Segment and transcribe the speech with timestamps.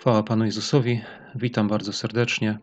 [0.00, 1.00] Chwała Panu Jezusowi.
[1.34, 2.58] Witam bardzo serdecznie.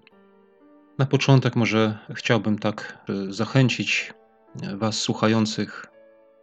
[0.97, 4.13] Na początek może chciałbym tak e, zachęcić
[4.63, 5.85] e, Was słuchających,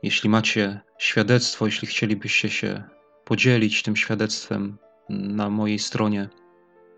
[0.02, 2.82] jeśli macie świadectwo, jeśli chcielibyście się
[3.24, 4.78] podzielić tym świadectwem
[5.08, 6.28] na mojej stronie,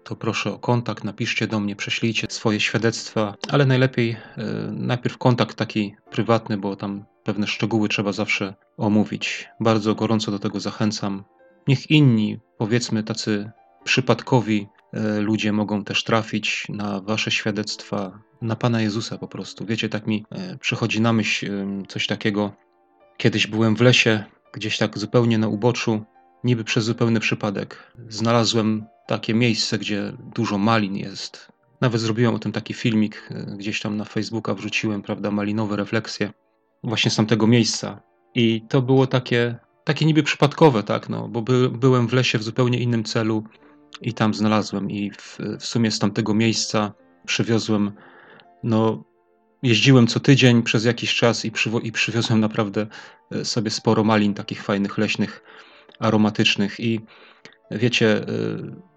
[0.05, 4.17] to proszę o kontakt, napiszcie do mnie, prześlijcie swoje świadectwa, ale najlepiej e,
[4.73, 9.49] najpierw kontakt taki prywatny, bo tam pewne szczegóły trzeba zawsze omówić.
[9.61, 11.25] Bardzo gorąco do tego zachęcam.
[11.69, 13.51] Niech inni, powiedzmy tacy
[13.87, 19.67] przypadkowi e, ludzie mogą też trafić na wasze świadectwa, na Pana Jezusa po prostu.
[19.67, 22.53] Wiecie, tak mi e, przychodzi na myśl coś takiego.
[23.17, 26.05] Kiedyś byłem w lesie, gdzieś tak zupełnie na uboczu,
[26.45, 27.93] niby przez zupełny przypadek.
[28.09, 31.53] Znalazłem takie miejsce, gdzie dużo malin jest.
[31.81, 36.33] Nawet zrobiłem o tym taki filmik, e, gdzieś tam na Facebooka wrzuciłem, prawda, malinowe refleksje
[36.85, 38.01] właśnie z tamtego miejsca.
[38.35, 42.43] I to było takie, takie niby przypadkowe, tak, no, bo by, byłem w lesie w
[42.43, 43.45] zupełnie innym celu
[44.01, 44.91] i tam znalazłem.
[44.91, 46.93] I w, w sumie z tamtego miejsca
[47.27, 47.93] przywiozłem,
[48.63, 49.05] no,
[49.63, 52.87] jeździłem co tydzień przez jakiś czas i, przywo- i przywiozłem naprawdę
[53.31, 55.43] e, sobie sporo malin takich fajnych, leśnych,
[55.99, 56.81] aromatycznych.
[56.81, 57.01] I
[57.71, 58.27] wiecie, e,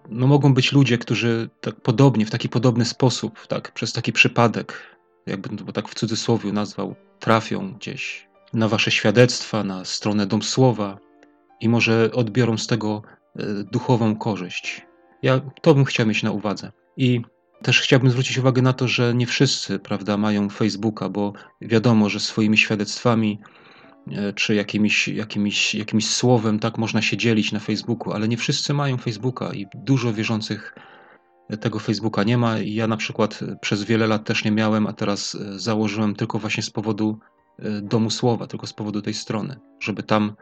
[0.09, 4.97] no mogą być ludzie, którzy tak podobnie, w taki podobny sposób, tak, przez taki przypadek,
[5.25, 10.97] jakbym to tak w cudzysłowie nazwał, trafią gdzieś na wasze świadectwa, na stronę Dom Słowa
[11.59, 13.01] i może odbiorą z tego
[13.35, 14.88] e, duchową korzyść.
[15.23, 16.71] Ja to bym chciał mieć na uwadze.
[16.97, 17.21] I
[17.61, 22.19] też chciałbym zwrócić uwagę na to, że nie wszyscy, prawda, mają Facebooka, bo wiadomo, że
[22.19, 23.39] swoimi świadectwami
[24.11, 28.73] e, czy jakimiś, jakimiś, jakimś słowem tak można się dzielić na Facebooku, ale nie wszyscy
[28.73, 30.75] mają Facebooka i dużo wierzących
[31.57, 32.57] tego Facebooka nie ma.
[32.59, 36.63] Ja na przykład przez wiele lat też nie miałem, a teraz e, założyłem tylko właśnie
[36.63, 37.19] z powodu
[37.59, 40.35] e, Domu Słowa, tylko z powodu tej strony, żeby tam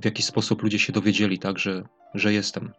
[0.00, 1.84] w jakiś sposób ludzie się dowiedzieli, tak, że,
[2.14, 2.72] że jestem.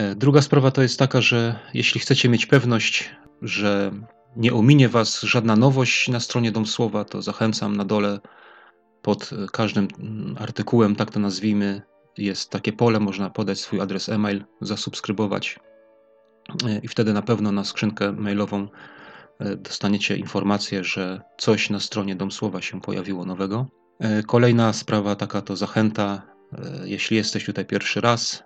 [0.00, 3.10] E, druga sprawa to jest taka, że jeśli chcecie mieć pewność,
[3.42, 3.90] że
[4.36, 8.20] nie ominie Was żadna nowość na stronie Dom Słowa, to zachęcam na dole
[9.02, 11.82] pod każdym mm, artykułem, tak to nazwijmy,
[12.18, 15.58] jest takie pole, można podać swój adres e-mail, zasubskrybować
[16.66, 18.68] e, i wtedy na pewno na skrzynkę mailową
[19.38, 23.66] e, dostaniecie informację, że coś na stronie Dom Słowa się pojawiło nowego.
[24.26, 26.22] Kolejna sprawa taka to zachęta,
[26.84, 28.42] jeśli jesteś tutaj pierwszy raz,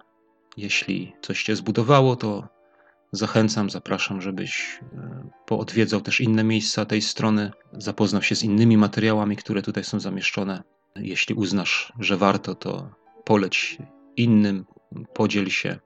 [0.57, 2.49] jeśli coś Cię zbudowało, to
[3.13, 9.37] zachęcam, zapraszam, żebyś e, poodwiedzał też inne miejsca tej strony, zapoznał się z innymi materiałami,
[9.37, 10.63] które tutaj są zamieszczone.
[10.97, 12.91] Jeśli uznasz, że warto, to
[13.25, 13.79] poleć
[14.17, 14.65] innym,
[15.15, 15.79] podziel się.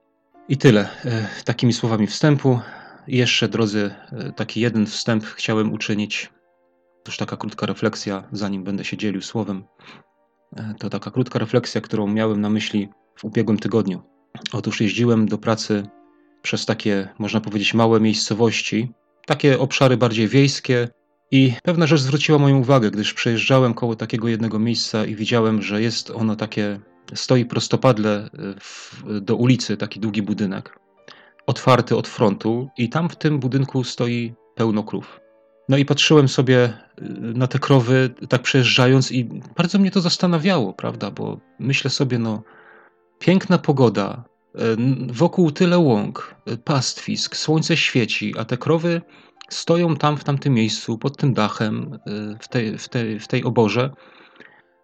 [0.49, 0.89] I tyle.
[1.05, 2.61] E, takimi słowami wstępu.
[3.07, 6.31] jeszcze, drodzy, e, taki jeden wstęp chciałem uczynić.
[7.07, 9.65] Już taka krótka refleksja, zanim będę się dzielił słowem.
[10.78, 14.03] To taka krótka refleksja, którą miałem na myśli w ubiegłym tygodniu.
[14.53, 15.83] Otóż jeździłem do pracy
[16.43, 18.93] przez takie, można powiedzieć, małe miejscowości,
[19.27, 20.89] takie obszary bardziej wiejskie,
[21.31, 25.83] i pewna rzecz zwróciła moją uwagę, gdyż przejeżdżałem koło takiego jednego miejsca i widziałem, że
[25.83, 26.81] jest ono takie,
[27.15, 28.28] stoi prostopadle e,
[28.61, 30.78] w, do ulicy, taki długi budynek,
[31.47, 35.21] otwarty od frontu, i tam w tym budynku stoi pełno krów.
[35.69, 36.75] No i patrzyłem sobie e,
[37.21, 39.25] na te krowy, tak przejeżdżając, i
[39.56, 41.10] bardzo mnie to zastanawiało, prawda?
[41.10, 42.43] Bo myślę sobie, no,
[43.19, 44.25] Piękna pogoda,
[44.55, 44.61] e,
[45.12, 49.03] wokół tyle łąk, e, pastwisk, słońce świeci, a te krowy
[49.49, 53.45] stoją tam w tamtym miejscu, pod tym dachem, e, w tej, w tej, w tej
[53.45, 53.91] oborze.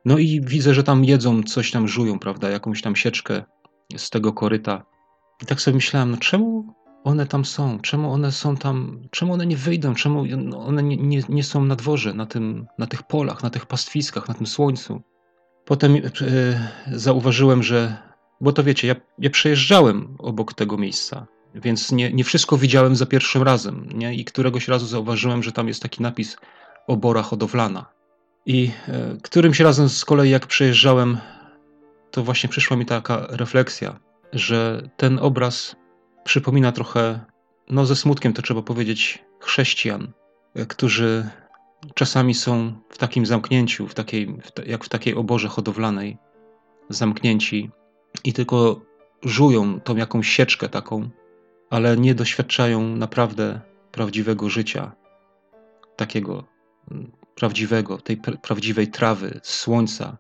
[0.05, 3.43] No i widzę, że tam jedzą, coś tam żują, prawda, jakąś tam sieczkę
[3.97, 4.83] z tego koryta.
[5.43, 6.75] I tak sobie myślałem, no czemu
[7.05, 7.81] one tam są?
[7.81, 9.03] Czemu one są tam?
[9.11, 9.95] Czemu one nie wyjdą?
[9.95, 10.25] Czemu
[10.59, 14.29] one nie, nie, nie są na dworze, na, tym, na tych polach, na tych pastwiskach,
[14.29, 15.03] na tym słońcu?
[15.65, 15.97] Potem
[16.93, 17.97] zauważyłem, że
[18.45, 23.07] bo to wiecie, ja, ja przejeżdżałem obok tego miejsca, więc nie, nie wszystko widziałem za
[23.07, 23.89] pierwszym razem.
[23.95, 24.15] Nie?
[24.15, 26.37] I któregoś razu zauważyłem, że tam jest taki napis
[26.87, 27.87] obora hodowlana.
[28.47, 31.19] I e, którymś razem z kolei, jak przejeżdżałem,
[32.11, 34.01] to właśnie przyszła mi taka refleksja,
[34.33, 35.77] że ten obraz
[36.25, 37.21] przypomina trochę,
[37.71, 40.13] no ze smutkiem to trzeba powiedzieć, chrześcijan,
[40.55, 41.29] e, którzy
[41.95, 44.37] czasami są w takim zamknięciu, w takiej,
[44.67, 46.19] jak w takiej oborze hodowlanej,
[46.89, 47.71] zamknięci
[48.25, 48.81] i tylko
[49.23, 51.11] żują tą jakąś sieczkę taką,
[51.71, 53.61] ale nie doświadczają naprawdę
[53.93, 54.93] prawdziwego życia,
[55.97, 56.45] takiego
[56.91, 60.17] mm, prawdziwego, tej prawdziwej trawy, słońca,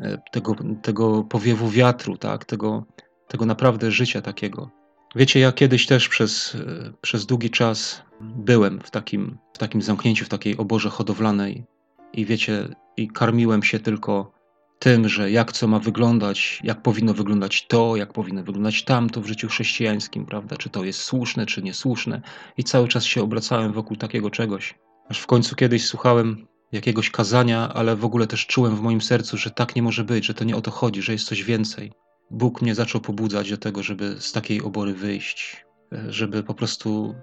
[0.00, 2.44] e, tego, tego powiewu wiatru, tak?
[2.44, 2.84] tego,
[3.28, 4.70] tego naprawdę życia takiego.
[5.14, 10.24] Wiecie, ja kiedyś też przez, e, przez długi czas byłem w takim, w takim zamknięciu,
[10.24, 11.64] w takiej oborze hodowlanej
[12.12, 14.37] i wiecie, i karmiłem się tylko
[14.78, 19.26] tym, że jak co ma wyglądać, jak powinno wyglądać to, jak powinno wyglądać tamto w
[19.26, 20.56] życiu chrześcijańskim, prawda?
[20.56, 22.22] Czy to jest słuszne, czy niesłuszne.
[22.56, 24.74] I cały czas się obracałem wokół takiego czegoś.
[25.08, 29.36] Aż w końcu kiedyś słuchałem jakiegoś kazania, ale w ogóle też czułem w moim sercu,
[29.36, 31.92] że tak nie może być, że to nie o to chodzi, że jest coś więcej.
[32.30, 35.64] Bóg mnie zaczął pobudzać do tego, żeby z takiej obory wyjść,
[36.08, 37.14] żeby po prostu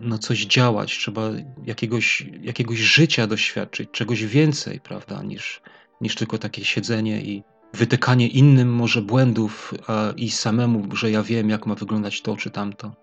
[0.00, 1.30] no, coś działać, trzeba
[1.64, 5.62] jakiegoś, jakiegoś życia doświadczyć, czegoś więcej, prawda, niż,
[6.04, 7.42] niż tylko takie siedzenie i
[7.72, 9.74] wytykanie innym może błędów
[10.16, 12.94] i samemu, że ja wiem, jak ma wyglądać to czy tamto.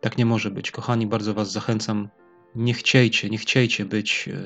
[0.00, 0.70] Tak nie może być.
[0.70, 2.08] Kochani, bardzo Was zachęcam,
[2.54, 4.38] nie chciejcie, nie chciejcie być e,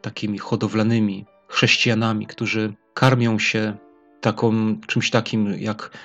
[0.00, 3.76] takimi hodowlanymi chrześcijanami, którzy karmią się
[4.20, 5.98] taką, czymś takim jak,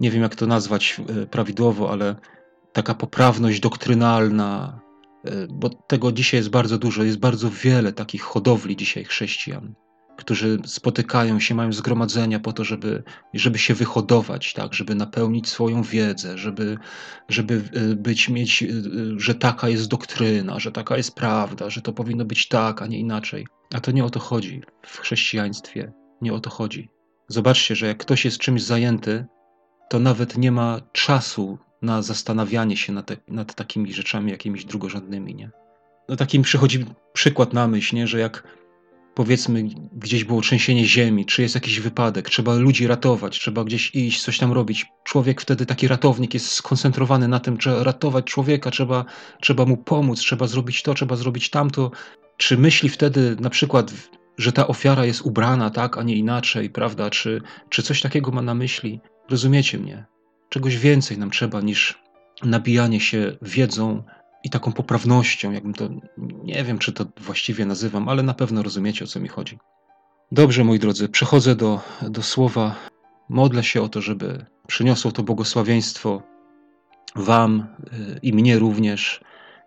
[0.00, 2.16] nie wiem jak to nazwać e, prawidłowo, ale
[2.72, 4.80] taka poprawność doktrynalna,
[5.24, 9.74] e, bo tego dzisiaj jest bardzo dużo, jest bardzo wiele takich hodowli dzisiaj chrześcijan,
[10.16, 13.02] którzy spotykają się, mają zgromadzenia po to, żeby,
[13.34, 16.78] żeby się wyhodować, tak, żeby napełnić swoją wiedzę, żeby,
[17.28, 18.66] żeby e, być, mieć, e,
[19.16, 22.98] że taka jest doktryna, że taka jest prawda, że to powinno być tak, a nie
[22.98, 23.46] inaczej.
[23.74, 26.88] A to nie o to chodzi w chrześcijaństwie, nie o to chodzi.
[27.28, 29.24] Zobaczcie, że jak ktoś jest czymś zajęty,
[29.90, 35.50] to nawet nie ma czasu na zastanawianie się nad, nad takimi rzeczami jakimiś drugorzędnymi, nie?
[36.08, 38.06] No takim przychodzi przykład na myśl, nie?
[38.06, 38.42] że jak
[39.14, 39.62] powiedzmy
[39.92, 44.38] gdzieś było trzęsienie ziemi, czy jest jakiś wypadek, trzeba ludzi ratować, trzeba gdzieś iść, coś
[44.38, 44.86] tam robić.
[45.04, 49.04] Człowiek wtedy, taki ratownik jest skoncentrowany na tym, trzeba ratować człowieka, trzeba,
[49.40, 51.90] trzeba mu pomóc, trzeba zrobić to, trzeba zrobić tamto.
[52.36, 53.92] Czy myśli wtedy na przykład,
[54.38, 57.10] że ta ofiara jest ubrana tak, a nie inaczej, prawda?
[57.10, 59.00] Czy, czy coś takiego ma na myśli?
[59.30, 60.04] Rozumiecie mnie?
[60.48, 61.98] Czegoś więcej nam trzeba niż
[62.42, 64.02] nabijanie się wiedzą
[64.44, 65.88] i taką poprawnością, jakbym to,
[66.44, 69.58] nie wiem czy to właściwie nazywam, ale na pewno rozumiecie o co mi chodzi.
[70.32, 72.74] Dobrze, moi drodzy, przechodzę do, do słowa.
[73.28, 76.22] Modlę się o to, żeby przyniosło to błogosławieństwo
[77.16, 79.20] Wam y, i mnie również.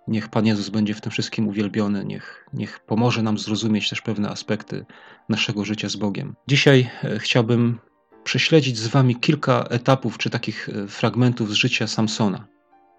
[0.08, 4.30] Niech Pan Jezus będzie w tym wszystkim uwielbiony, niech, niech pomoże nam zrozumieć też pewne
[4.30, 4.86] aspekty
[5.30, 6.36] naszego życia z Bogiem.
[6.48, 7.80] Dzisiaj y, chciałbym
[8.24, 12.48] prześledzić z wami kilka etapów czy takich e, fragmentów z życia Samsona.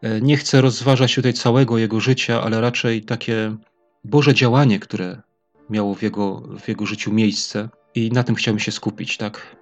[0.03, 3.57] E, nie chcę rozważać tutaj całego jego życia, ale raczej takie
[4.05, 5.23] Boże działanie, które
[5.71, 9.57] miało w jego, w jego życiu miejsce i na tym chciałbym się skupić, tak?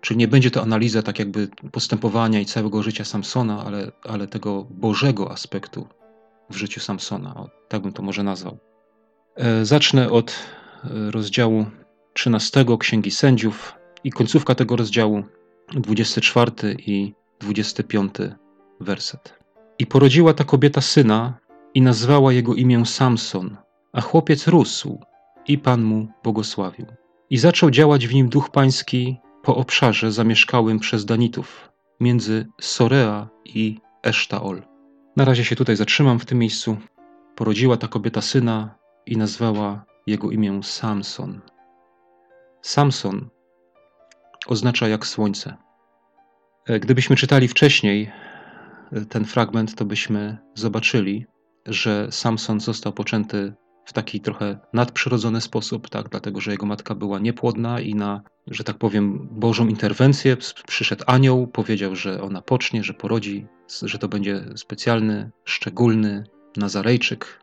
[0.00, 4.66] Czyli nie będzie to analiza tak jakby postępowania i całego życia Samsona, ale, ale tego
[4.70, 5.88] Bożego aspektu
[6.50, 7.34] w życiu Samsona.
[7.34, 8.58] O, tak bym to może nazwał.
[9.36, 10.36] E, zacznę od
[11.10, 11.66] rozdziału
[12.14, 13.76] 13 Księgi Sędziów,
[14.06, 15.24] i końcówka tego rozdziału,
[15.72, 18.14] 24 i 25
[18.80, 19.35] werset.
[19.78, 21.38] I porodziła ta kobieta syna
[21.74, 23.56] i nazwała jego imię Samson,
[23.92, 25.00] a chłopiec rósł
[25.48, 26.86] i Pan mu błogosławił.
[27.30, 31.70] I zaczął działać w nim duch pański po obszarze zamieszkałym przez Danitów,
[32.00, 34.62] między Sorea i Esztaol.
[35.16, 36.76] Na razie się tutaj zatrzymam w tym miejscu.
[37.34, 38.74] Porodziła ta kobieta syna
[39.06, 41.40] i nazwała jego imię Samson.
[42.62, 43.28] Samson
[44.46, 45.56] oznacza jak słońce.
[46.66, 48.12] E, gdybyśmy czytali wcześniej
[49.08, 51.26] ten fragment, to byśmy zobaczyli,
[51.66, 53.54] że Samson został poczęty
[53.84, 58.64] w taki trochę nadprzyrodzony sposób, tak, dlatego że jego matka była niepłodna i na, że
[58.64, 60.36] tak powiem, Bożą interwencję
[60.66, 63.46] przyszedł anioł, powiedział, że ona pocznie, że porodzi,
[63.82, 66.24] że to będzie specjalny, szczególny
[66.56, 67.40] Nazarejczyk.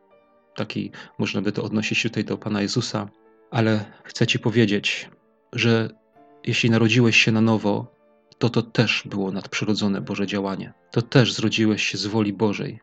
[0.55, 3.09] Taki, można by to odnosić tutaj do Pana Jezusa,
[3.51, 5.09] ale chcę Ci powiedzieć,
[5.53, 5.89] że
[6.43, 7.92] jeśli narodziłeś się na nowo,
[8.43, 10.73] to to też było nadprzyrodzone Boże działanie.
[10.91, 12.79] To też zrodziłeś się z woli Bożej,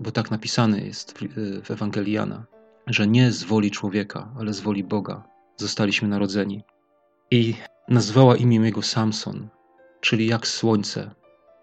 [0.00, 1.18] bo tak napisane jest
[1.64, 2.46] w Ewangeliana,
[2.86, 5.24] że nie z woli człowieka, ale z woli Boga
[5.56, 6.62] zostaliśmy narodzeni.
[7.30, 7.54] I
[7.88, 9.48] nazwała imię jego Samson,
[10.00, 11.14] czyli jak słońce.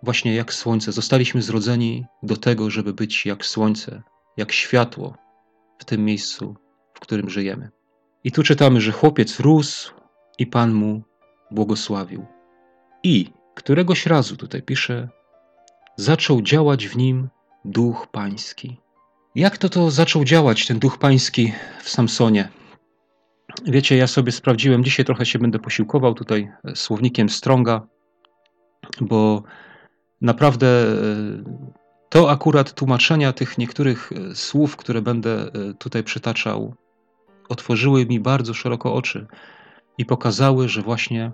[0.03, 0.91] Właśnie jak słońce.
[0.91, 4.03] Zostaliśmy zrodzeni do tego, żeby być jak słońce,
[4.38, 5.18] jak światło
[5.79, 6.56] w tym miejscu,
[6.94, 7.70] w którym żyjemy.
[8.24, 9.94] I tu czytamy, że chłopiec rósł
[10.38, 11.01] i Pan mu
[11.51, 12.25] błogosławił.
[13.03, 15.10] I któregoś razu, tutaj pisze,
[15.96, 17.30] zaczął działać w nim
[17.66, 18.78] duch pański.
[19.36, 22.50] Jak to to zaczął działać, ten duch pański w Samsonie?
[23.66, 27.88] Wiecie, ja sobie sprawdziłem, dzisiaj trochę się będę posiłkował tutaj słownikiem Stronga,
[29.01, 29.44] bo
[30.22, 30.94] naprawdę e,
[32.10, 36.75] to akurat tłumaczenia tych niektórych e, słów, które będę e, tutaj przytaczał,
[37.50, 39.28] otworzyły mi bardzo szeroko oczy
[39.98, 41.32] i pokazały, że właśnie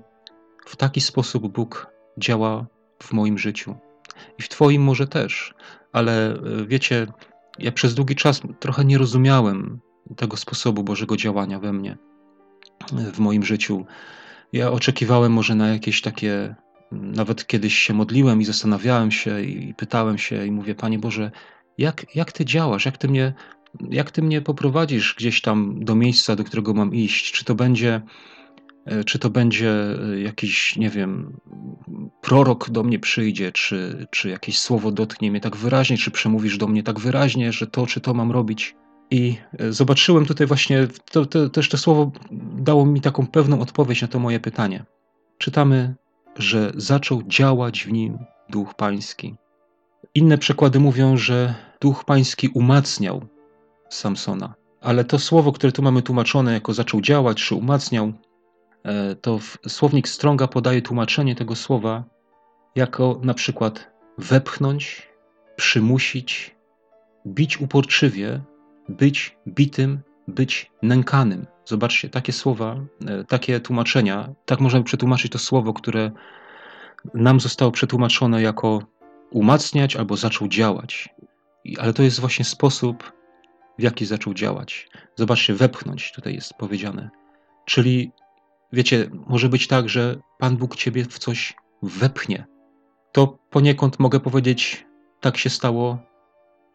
[0.65, 2.65] w taki sposób Bóg działa
[3.03, 3.75] w moim życiu.
[4.39, 5.53] I w Twoim może też,
[5.91, 7.07] ale e, wiecie,
[7.59, 9.79] ja przez długi czas trochę nie rozumiałem
[10.17, 11.97] tego sposobu Bożego działania we mnie,
[13.13, 13.85] w moim życiu.
[14.53, 16.55] Ja oczekiwałem może na jakieś takie,
[16.91, 21.31] nawet kiedyś się modliłem i zastanawiałem się i pytałem się i mówię, Panie Boże,
[21.77, 23.33] jak, jak Ty działasz, jak Ty mnie
[23.89, 27.31] jak ty mnie poprowadzisz gdzieś tam do miejsca, do którego mam iść?
[27.31, 28.01] Czy to będzie,
[29.05, 31.39] czy to będzie e, jakiś, nie wiem,
[32.21, 36.67] prorok do mnie przyjdzie, czy, czy jakieś słowo dotknie mnie tak wyraźnie, czy przemówisz do
[36.67, 38.75] mnie tak wyraźnie, że to czy to mam robić?
[39.11, 42.11] I e, zobaczyłem tutaj właśnie, to, to, też to słowo
[42.57, 44.85] dało mi taką pewną odpowiedź na to moje pytanie.
[45.37, 45.95] Czytamy,
[46.37, 48.17] że zaczął działać w nim
[48.49, 49.35] Duch Pański.
[50.15, 53.21] Inne przekłady mówią, że Duch Pański umacniał
[53.89, 54.53] Samsona.
[54.81, 58.13] Ale to słowo, które tu mamy tłumaczone jako zaczął działać czy umacniał, e,
[59.21, 62.03] to słownik Stronga podaje tłumaczenie tego słowa
[62.75, 65.09] jako na przykład wepchnąć,
[65.55, 66.55] przymusić,
[67.27, 68.41] bić uporczywie,
[68.89, 71.47] być bitym, być nękanym.
[71.65, 72.75] Zobaczcie, takie słowa,
[73.07, 76.11] e, takie tłumaczenia, tak możemy przetłumaczyć to słowo, które
[77.13, 78.79] nam zostało przetłumaczone jako
[79.31, 81.09] umacniać albo zaczął działać.
[81.79, 83.13] Ale to jest właśnie sposób
[83.79, 84.89] w jaki zaczął działać.
[85.15, 87.09] Zobaczcie, wepchnąć tutaj jest powiedziane.
[87.65, 88.11] Czyli,
[88.75, 91.53] wiecie, może być tak, że Pan Bóg ciebie w coś
[91.83, 92.45] wepchnie.
[93.11, 94.85] To poniekąd mogę powiedzieć,
[95.21, 95.97] tak się stało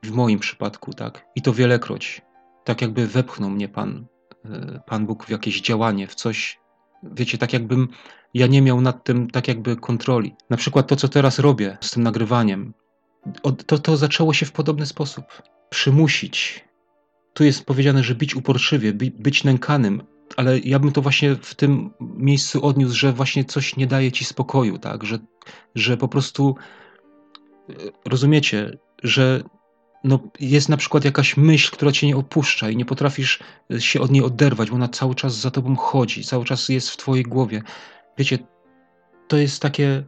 [0.03, 1.27] w moim przypadku, tak?
[1.37, 2.23] I to wielekroć.
[2.65, 4.07] Tak jakby wepchnął mnie Pan,
[4.45, 6.61] e, Pan Bóg w jakieś działanie, w coś,
[7.03, 7.89] wiecie, tak jakbym
[8.35, 10.35] ja nie miał nad tym tak jakby kontroli.
[10.51, 12.75] Na przykład to, co teraz robię z tym nagrywaniem,
[13.67, 15.25] to, to zaczęło się w podobny sposób.
[15.71, 16.65] Przymusić,
[17.35, 20.03] tu jest powiedziane, że być uporczywie, by, być nękanym,
[20.37, 24.25] ale ja bym to właśnie w tym miejscu odniósł, że właśnie coś nie daje ci
[24.25, 25.05] spokoju, tak?
[25.05, 25.19] Że,
[25.75, 26.55] że po prostu
[27.69, 27.73] e,
[28.05, 29.43] rozumiecie, że
[30.05, 33.39] no, jest na przykład jakaś myśl, która cię nie opuszcza i nie potrafisz
[33.79, 36.97] się od niej oderwać, bo ona cały czas za tobą chodzi, cały czas jest w
[36.97, 37.63] twojej głowie.
[38.19, 38.39] Wiecie,
[39.29, 40.05] to jest takie,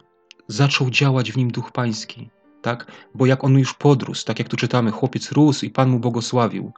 [0.49, 2.31] zaczął działać w nim Duch Pański,
[2.63, 2.87] tak?
[3.15, 6.73] Bo jak on już podrósł, tak jak tu czytamy, chłopiec rósł i Pan mu błogosławił,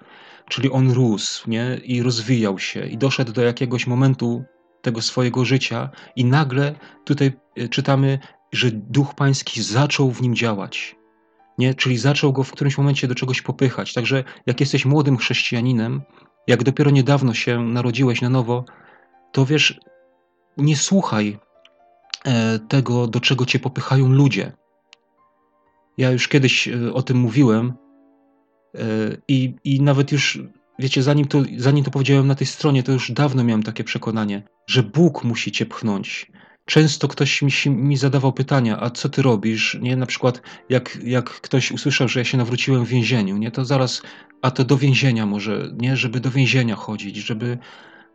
[0.49, 1.81] Czyli on rósł nie?
[1.85, 4.45] i rozwijał się i doszedł do jakiegoś momentu
[4.83, 6.75] tego swojego życia i nagle
[7.05, 8.19] tutaj e, czytamy,
[8.53, 10.97] że Duch Pański zaczął w nim działać.
[11.59, 11.75] Nie?
[11.75, 13.93] Czyli zaczął go w którymś momencie do czegoś popychać.
[13.93, 16.03] Także jak jesteś młodym chrześcijaninem,
[16.47, 18.65] jak dopiero niedawno się narodziłeś na nowo,
[19.33, 19.81] to wiesz,
[20.57, 21.39] nie słuchaj
[22.25, 24.53] e, tego, do czego cię popychają ludzie.
[25.99, 27.75] Ja już kiedyś e, o tym mówiłem,
[28.75, 30.39] E, I, I nawet już,
[30.79, 34.43] wiecie, zanim to, zanim to powiedziałem na tej stronie, to już dawno miałem takie przekonanie,
[34.67, 36.33] że Bóg musi cię pchnąć.
[36.67, 39.79] Często ktoś mi, mi zadawał pytania, a co ty robisz?
[39.81, 43.65] Nie, na przykład jak, jak ktoś usłyszał, że ja się nawróciłem w więzieniu, nie, to
[43.65, 44.03] zaraz,
[44.43, 47.59] a to do więzienia może, nie, żeby do więzienia chodzić, żeby,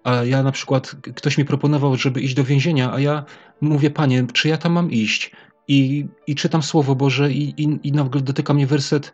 [0.03, 3.25] a ja na przykład, ktoś mi proponował, żeby iść do więzienia, a ja
[3.61, 5.31] mówię, panie, czy ja tam mam iść?
[5.69, 9.13] I, i czytam Słowo Boże i, i, i nagle dotyka mnie werset,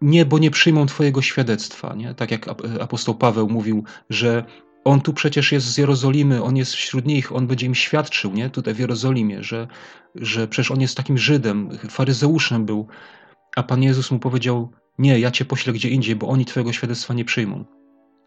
[0.00, 1.94] nie, bo nie przyjmą Twojego świadectwa.
[1.94, 2.14] Nie?
[2.14, 2.46] Tak jak
[2.80, 4.44] apostoł Paweł mówił, że
[4.84, 8.50] on tu przecież jest z Jerozolimy, on jest wśród nich, on będzie im świadczył, nie?
[8.50, 9.68] Tutaj w Jerozolimie, że,
[10.14, 12.86] że przecież on jest takim Żydem, faryzeuszem był,
[13.56, 17.14] a Pan Jezus mu powiedział: Nie, ja cię poślę gdzie indziej, bo oni Twojego świadectwa
[17.14, 17.64] nie przyjmą.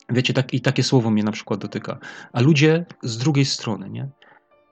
[0.09, 1.99] Wiecie, tak, i takie słowo mnie na przykład dotyka.
[2.33, 4.09] A ludzie z drugiej strony, nie?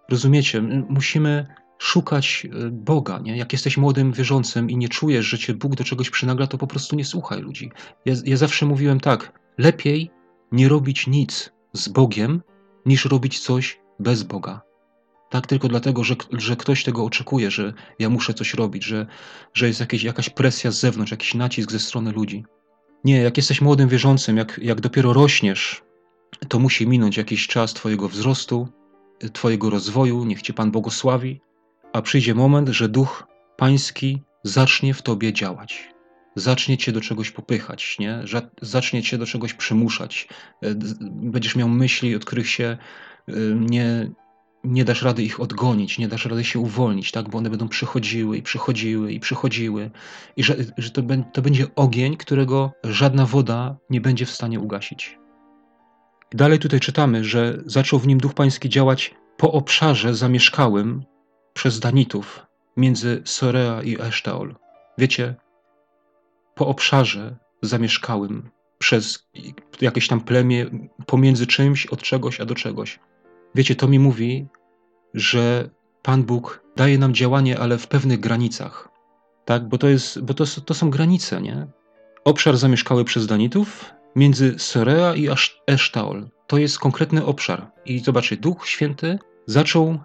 [0.10, 1.48] Rozumiecie, musimy
[1.82, 3.20] szukać e, Boga.
[3.20, 3.38] Nie?
[3.38, 6.68] Jak jesteś młodym wierzącym i nie czujesz, że cię Bóg do czegoś przynagla, to po
[6.68, 7.72] prostu nie słuchaj ludzi.
[8.06, 10.12] Ja, ja zawsze mówiłem tak: lepiej
[10.52, 12.42] nie robić nic z Bogiem,
[12.86, 14.62] niż robić coś bez Boga.
[15.30, 19.08] Tak, tylko dlatego, że, że ktoś tego oczekuje, że ja muszę coś robić, że,
[19.54, 22.46] że jest jakieś, jakaś presja z zewnątrz, jakiś nacisk ze strony ludzi.
[23.04, 25.82] Nie, jak jesteś młodym wierzącym, jak, jak dopiero rośniesz,
[26.48, 28.68] to musi minąć jakiś czas Twojego wzrostu,
[29.34, 31.42] Twojego rozwoju, niech Cię Pan błogosławi,
[31.94, 35.92] a przyjdzie moment, że duch pański zacznie w tobie działać.
[36.36, 38.24] Zacznie cię do czegoś popychać, nie?
[38.62, 40.28] zacznie cię do czegoś przymuszać.
[40.64, 40.76] E,
[41.12, 42.78] będziesz miał myśli, od których się
[43.28, 44.12] e, nie,
[44.64, 47.30] nie dasz rady ich odgonić, nie dasz rady się uwolnić, tak?
[47.30, 49.92] bo one będą przychodziły i przychodziły i przychodziły.
[50.38, 51.02] I że, że to,
[51.34, 55.18] to będzie ogień, którego żadna woda nie będzie w stanie ugasić.
[56.34, 61.04] Dalej tutaj czytamy, że zaczął w nim Duch Pański działać po obszarze zamieszkałym
[61.54, 62.46] przez Danitów
[62.78, 64.56] między Sorea i Esztaol.
[64.98, 65.36] Wiecie,
[66.56, 69.30] po obszarze zamieszkałym przez
[69.82, 70.66] jakieś tam plemię,
[71.06, 73.00] pomiędzy czymś, od czegoś, a do czegoś.
[73.56, 74.48] Wiecie, to mi mówi,
[75.14, 75.70] że
[76.02, 78.90] Pan Bóg daje nam działanie, ale w pewnych granicach.
[79.46, 81.68] Tak, bo to, jest, bo to, to są granice, nie?
[82.24, 85.28] Obszar zamieszkały przez Danitów między Sorea i
[85.68, 86.30] Esztaol.
[86.48, 87.72] To jest konkretny obszar.
[87.86, 90.00] I zobaczcie, Duch Święty zaczął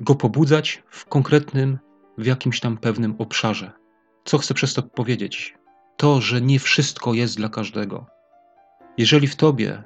[0.00, 1.78] go pobudzać w konkretnym,
[2.18, 3.72] w jakimś tam pewnym obszarze.
[4.24, 5.54] Co chcę przez to powiedzieć?
[5.96, 8.06] To, że nie wszystko jest dla każdego.
[8.98, 9.82] Jeżeli w tobie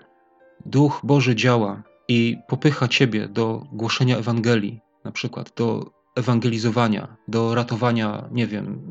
[0.66, 8.28] Duch Boży działa i popycha ciebie do głoszenia Ewangelii, na przykład do ewangelizowania, do ratowania,
[8.30, 8.82] nie wiem,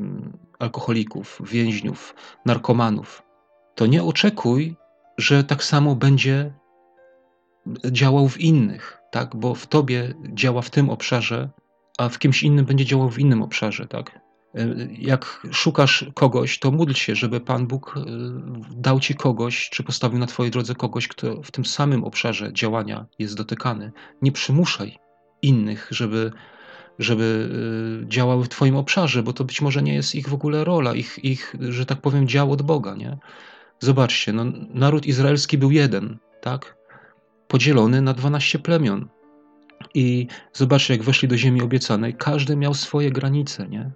[0.59, 3.23] alkoholików, więźniów, narkomanów,
[3.75, 4.75] to nie oczekuj,
[5.17, 6.53] że tak samo będzie
[7.91, 9.35] działał w innych, tak?
[9.35, 11.49] Bo w tobie działa w tym obszarze,
[11.97, 14.19] a w kimś innym będzie działał w innym obszarze, tak?
[14.97, 18.01] Jak szukasz kogoś, to módl się, żeby Pan Bóg e,
[18.75, 23.05] dał ci kogoś, czy postawił na Twojej drodze kogoś, kto w tym samym obszarze działania
[23.19, 23.91] jest dotykany.
[24.21, 24.97] Nie przymuszaj
[25.41, 26.31] innych, żeby,
[26.99, 27.49] żeby
[28.03, 30.95] e, działały w Twoim obszarze, bo to być może nie jest ich w ogóle rola,
[30.95, 32.95] ich, ich że tak powiem, dział od Boga.
[32.95, 33.17] Nie?
[33.79, 36.76] Zobaczcie, no, naród izraelski był jeden, tak?
[37.48, 39.10] Podzielony na 12 plemion.
[39.94, 43.92] I zobaczcie, jak weszli do ziemi obiecanej, każdy miał swoje granice, nie?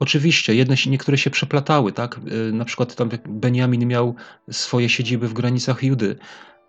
[0.00, 2.20] Oczywiście, jedne, niektóre się przeplatały, tak?
[2.48, 4.14] Y, na przykład tam Benjamin miał
[4.50, 6.16] swoje siedziby w granicach Judy,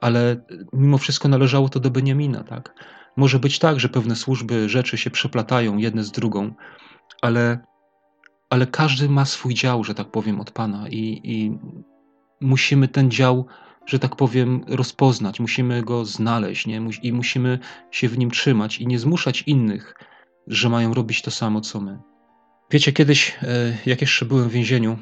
[0.01, 2.73] ale mimo wszystko należało to do Beniamina, tak?
[3.17, 6.53] Może być tak, że pewne służby, rzeczy się przeplatają jedne z drugą,
[7.21, 7.59] ale,
[8.49, 11.57] ale każdy ma swój dział, że tak powiem, od Pana i, i
[12.41, 13.45] musimy ten dział,
[13.85, 16.81] że tak powiem, rozpoznać, musimy go znaleźć nie?
[17.03, 17.59] i musimy
[17.91, 19.95] się w nim trzymać i nie zmuszać innych,
[20.47, 21.99] że mają robić to samo, co my.
[22.71, 24.97] Wiecie, kiedyś, e, jak jeszcze byłem w więzieniu,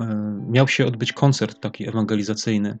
[0.00, 2.78] e, miał się odbyć koncert taki ewangelizacyjny.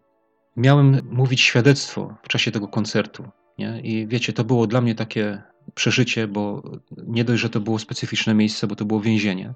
[0.56, 3.28] Miałem mówić świadectwo w czasie tego koncertu.
[3.58, 3.80] Nie?
[3.80, 5.42] I wiecie, to było dla mnie takie
[5.74, 6.62] przeżycie, bo
[7.06, 9.54] nie dość, że to było specyficzne miejsce, bo to było więzienie.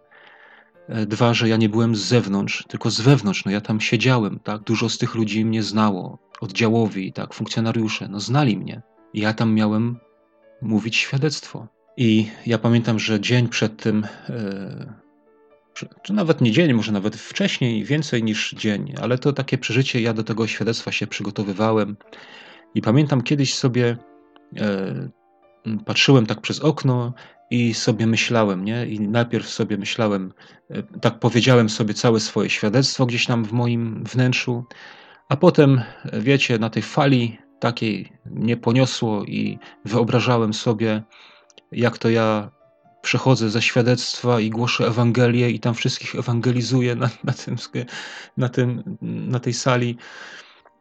[0.90, 3.44] E, dwa, że ja nie byłem z zewnątrz, tylko z wewnątrz.
[3.44, 4.62] No ja tam siedziałem, tak?
[4.62, 7.34] Dużo z tych ludzi mnie znało, oddziałowi, tak?
[7.34, 8.82] Funkcjonariusze, no znali mnie.
[9.14, 9.96] Ja tam miałem
[10.62, 11.68] mówić świadectwo.
[11.96, 14.94] I ja pamiętam, że dzień przed tym, e,
[16.02, 20.12] czy nawet nie dzień, może nawet wcześniej, więcej niż dzień, ale to takie przeżycie, ja
[20.12, 21.96] do tego świadectwa się przygotowywałem.
[22.74, 23.96] I pamiętam kiedyś sobie
[24.56, 25.08] e,
[25.86, 27.14] patrzyłem tak przez okno
[27.50, 28.86] i sobie myślałem, nie?
[28.86, 30.32] I najpierw sobie myślałem,
[30.70, 34.64] e, tak powiedziałem sobie całe swoje świadectwo gdzieś tam w moim wnętrzu,
[35.28, 35.82] a potem,
[36.12, 41.02] wiecie, na tej fali takiej mnie poniosło i wyobrażałem sobie,
[41.72, 42.50] jak to ja
[43.02, 47.56] przechodzę ze świadectwa i głoszę Ewangelię i tam wszystkich ewangelizuję na, na, tym,
[48.36, 49.96] na, tym, na tej sali.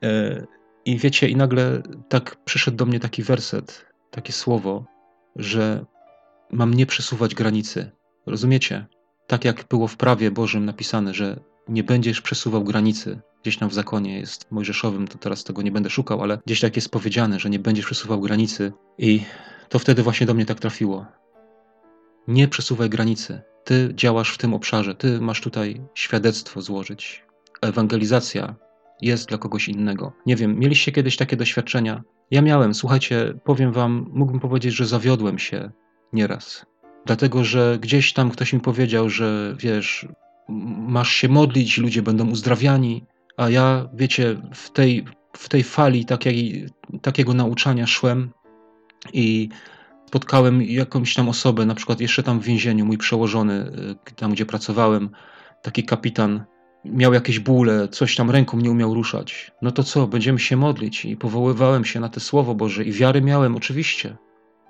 [0.04, 0.46] E,
[0.86, 4.86] I wiecie, i nagle tak przyszedł do mnie taki werset, takie słowo,
[5.36, 5.86] że
[6.52, 7.92] mam nie przesuwać granicy.
[8.26, 8.86] Rozumiecie?
[9.28, 13.20] Tak jak było w prawie Bożym napisane, że nie będziesz przesuwał granicy.
[13.42, 16.76] Gdzieś tam w zakonie jest mojżeszowym, to teraz tego nie będę szukał, ale gdzieś tak
[16.76, 18.74] jest powiedziane, że nie będziesz przesuwał granicy.
[18.98, 19.24] I
[19.70, 21.06] to wtedy właśnie do mnie tak trafiło.
[22.28, 23.42] Nie przesuwaj granicy.
[23.64, 27.26] Ty działasz w tym obszarze, ty masz tutaj świadectwo złożyć.
[27.62, 28.56] Ewangelizacja
[29.02, 30.14] jest dla kogoś innego.
[30.26, 32.04] Nie wiem, mieliście kiedyś takie doświadczenia?
[32.32, 35.72] Ja miałem, słuchajcie, powiem wam, mógłbym powiedzieć, że zawiodłem się
[36.13, 36.65] nieraz.
[37.06, 40.08] Dlatego, że gdzieś tam ktoś mi powiedział, że wiesz,
[40.88, 43.06] masz się modlić, ludzie będą uzdrawiani,
[43.38, 45.06] a ja, wiecie, w tej,
[45.38, 46.65] w tej fali takiej,
[47.02, 48.30] takiego nauczania szłem
[49.13, 49.50] i
[50.08, 53.72] spotkałem jakąś tam osobę, na przykład jeszcze tam w więzieniu, mój przełożony,
[54.12, 55.10] y, tam gdzie pracowałem,
[55.62, 56.43] taki kapitan,
[56.86, 59.52] miał jakieś bóle, coś tam ręką nie umiał ruszać.
[59.62, 63.22] No to co, będziemy się modlić i powoływałem się na te Słowo Boże i wiary
[63.22, 64.17] miałem oczywiście,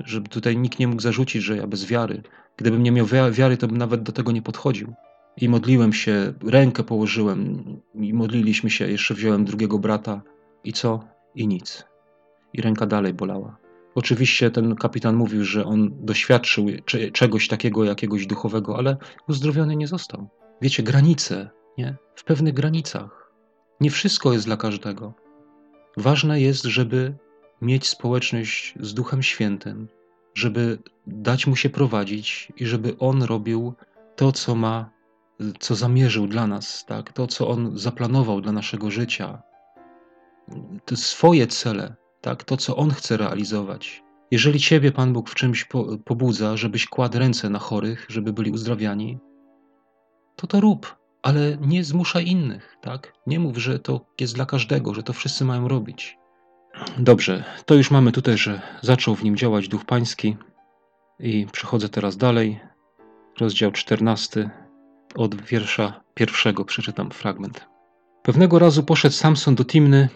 [0.05, 2.21] żeby tutaj nikt nie mógł zarzucić, że ja bez wiary.
[2.57, 4.93] Gdybym nie miał wiary, to bym nawet do tego nie podchodził.
[5.37, 7.63] I modliłem się, rękę położyłem
[7.95, 10.21] i modliliśmy się, jeszcze wziąłem drugiego brata
[10.63, 11.03] i co?
[11.35, 11.85] I nic.
[12.53, 13.57] I ręka dalej bolała.
[13.95, 16.67] Oczywiście ten kapitan mówił, że on doświadczył
[17.13, 20.29] czegoś takiego, jakiegoś duchowego, ale uzdrowiony nie został.
[20.61, 21.95] Wiecie, granice, nie?
[22.15, 23.31] W pewnych granicach.
[23.81, 25.13] Nie wszystko jest dla każdego.
[25.97, 27.13] Ważne jest, żeby
[27.61, 29.87] mieć społeczność z Duchem Świętym,
[30.35, 33.73] żeby dać mu się prowadzić i żeby on robił
[34.15, 34.89] to, co ma,
[35.59, 37.13] co zamierzył dla nas, tak?
[37.13, 39.41] to, co on zaplanował dla naszego życia,
[40.85, 42.43] te swoje cele, tak?
[42.43, 44.03] to, co On chce realizować.
[44.31, 48.51] Jeżeli Ciebie Pan Bóg w czymś po, pobudza, żebyś kładł ręce na chorych, żeby byli
[48.51, 49.19] uzdrawiani,
[50.35, 53.13] to to rób, ale nie zmuszaj innych, tak?
[53.27, 56.18] Nie mów, że to jest dla każdego, że to wszyscy mają robić.
[56.97, 60.37] Dobrze, to już mamy tutaj, że zaczął w nim działać Duch Pański
[61.19, 62.59] i przechodzę teraz dalej.
[63.39, 64.49] Rozdział 14,
[65.15, 67.67] od wiersza pierwszego przeczytam fragment.
[68.23, 70.09] Pewnego razu poszedł Samson do Timny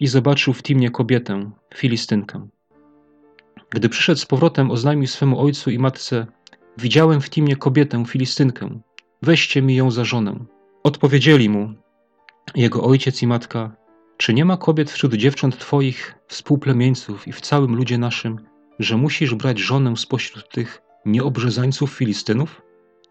[0.00, 2.48] i zobaczył w Timnie kobietę, Filistynkę.
[3.70, 6.26] Gdy przyszedł z powrotem, oznajmił swemu ojcu i matce:
[6.78, 8.80] Widziałem w Timnie kobietę, Filistynkę.
[9.22, 10.44] Weźcie mi ją za żonę.
[10.82, 11.74] Odpowiedzieli mu
[12.54, 13.76] jego ojciec i matka:
[14.20, 18.38] Czy nie ma kobiet wśród dziewcząt twoich, współplemieńców i w całym ludzie naszym,
[18.78, 22.62] że musisz brać żonę spośród tych nieobrzezańców Filistynów?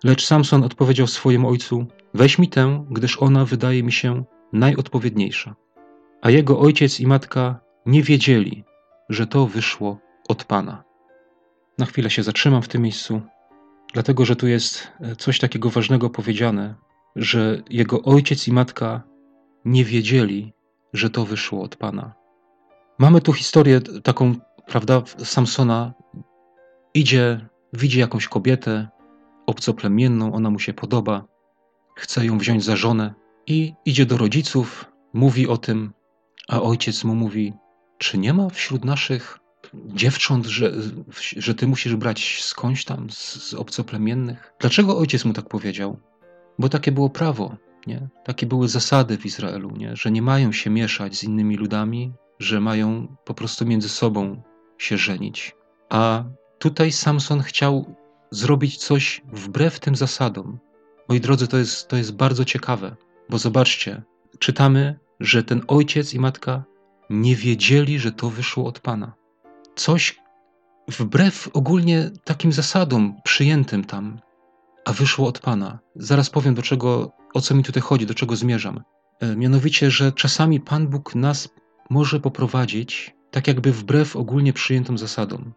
[0.04, 5.56] Lecz Samson odpowiedział swojemu ojcu: Weź mi tę, gdyż ona wydaje mi się najodpowiedniejsza.
[6.22, 8.64] A jego ojciec i matka nie wiedzieli,
[9.10, 10.84] że to wyszło od Pana.
[11.78, 13.22] Na chwilę się zatrzymam w tym miejscu,
[13.94, 16.76] dlatego że tu jest e, coś takiego ważnego powiedziane,
[17.16, 19.04] że jego ojciec i matka
[19.66, 20.54] nie wiedzieli,
[20.94, 22.14] że to wyszło od Pana.
[23.00, 24.36] Mamy tu historię taką,
[24.68, 25.94] prawda, Samsona
[26.94, 28.88] idzie, widzi jakąś kobietę
[29.46, 31.26] obcoplemienną, ona mu się podoba,
[31.96, 33.14] chce ją wziąć za żonę
[33.48, 35.94] i idzie do rodziców, mówi o tym,
[36.48, 37.54] a ojciec mu mówi:
[37.98, 39.40] Czy nie ma wśród naszych
[39.74, 40.72] dziewcząt, że,
[41.38, 44.54] że ty musisz brać skądś tam z, z obcoplemiennych?
[44.60, 46.00] Dlaczego ojciec mu tak powiedział?
[46.60, 47.56] Bo takie było prawo,
[47.88, 48.10] nie?
[48.24, 49.96] Takie były zasady w Izraelu, nie?
[49.96, 54.42] że nie mają się mieszać z innymi ludami, że mają po prostu między sobą
[54.78, 55.56] się żenić.
[55.90, 56.24] A
[56.60, 57.96] tutaj Samson chciał
[58.32, 60.60] zrobić coś wbrew tym zasadom.
[61.10, 62.96] Moi drodzy, to jest, to jest bardzo ciekawe,
[63.30, 64.04] bo zobaczcie,
[64.40, 66.64] czytamy, że ten ojciec i matka
[67.10, 69.14] nie wiedzieli, że to wyszło od Pana.
[69.76, 70.20] Coś
[70.88, 74.20] wbrew ogólnie takim zasadom przyjętym tam,
[74.86, 75.80] a wyszło od Pana.
[75.96, 78.84] Zaraz powiem, do czego, o co mi tutaj chodzi, do czego zmierzam.
[79.20, 81.50] E, mianowicie, że czasami Pan Bóg nas
[81.90, 85.54] może poprowadzić tak jakby wbrew ogólnie przyjętym zasadom.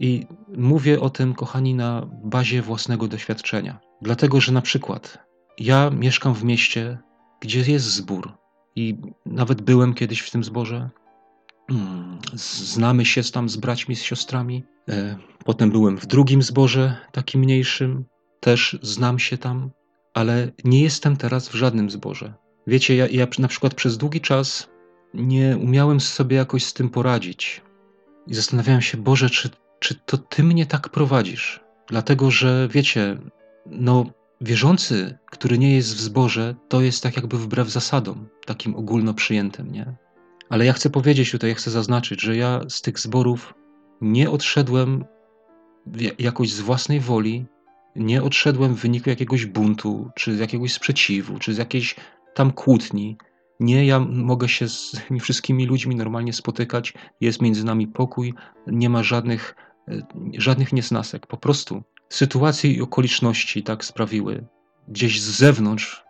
[0.00, 3.80] I mówię o tym, kochani, na bazie własnego doświadczenia.
[4.02, 5.18] Dlatego, że na przykład
[5.58, 6.98] ja mieszkam w mieście,
[7.40, 8.38] gdzie jest zbór,
[8.78, 10.90] i nawet byłem kiedyś w tym zborze.
[11.70, 12.18] Mm,
[12.64, 14.64] znamy się tam z braćmi, z siostrami.
[14.88, 18.04] E, potem byłem w drugim zborze, takim mniejszym.
[18.40, 19.70] Też znam się tam,
[20.18, 22.34] ale nie jestem teraz w żadnym zborze.
[22.66, 24.68] Wiecie, ja, ja na przykład przez długi czas
[25.14, 27.62] nie umiałem sobie jakoś z tym poradzić.
[28.26, 31.60] I zastanawiałem się, Boże, czy, czy to Ty mnie tak prowadzisz?
[31.88, 33.18] Dlatego, że wiecie,
[33.66, 34.06] no
[34.40, 39.72] wierzący, który nie jest w zborze, to jest tak jakby wbrew zasadom, takim ogólno przyjętym,
[39.72, 39.96] nie?
[40.48, 43.54] Ale ja chcę powiedzieć tutaj, ja chcę zaznaczyć, że ja z tych zborów
[44.00, 45.04] nie odszedłem
[46.18, 47.46] jakoś z własnej woli,
[47.96, 51.96] nie odszedłem w wyniku jakiegoś buntu, czy jakiegoś sprzeciwu, czy z jakiejś
[52.34, 53.16] tam kłótni.
[53.60, 58.34] Nie, ja mogę się z tymi wszystkimi ludźmi normalnie spotykać, jest między nami pokój,
[58.66, 59.54] nie ma żadnych,
[59.88, 60.02] e,
[60.34, 61.26] żadnych niesnasek.
[61.26, 64.46] Po prostu sytuacje i okoliczności tak sprawiły,
[64.88, 66.04] gdzieś z zewnątrz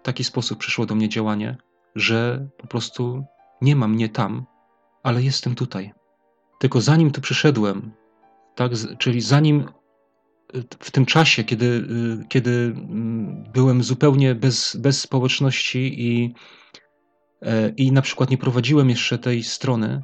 [0.00, 1.56] w taki sposób przyszło do mnie działanie,
[1.94, 3.24] że po prostu
[3.60, 4.46] nie ma mnie tam,
[5.02, 5.92] ale jestem tutaj.
[6.58, 7.92] Tylko zanim tu przyszedłem,
[8.54, 9.64] tak, czyli zanim
[10.78, 16.34] w tym czasie, kiedy, y, kiedy mm, byłem zupełnie bez, bez społeczności i,
[17.42, 20.02] e, i na przykład nie prowadziłem jeszcze tej strony,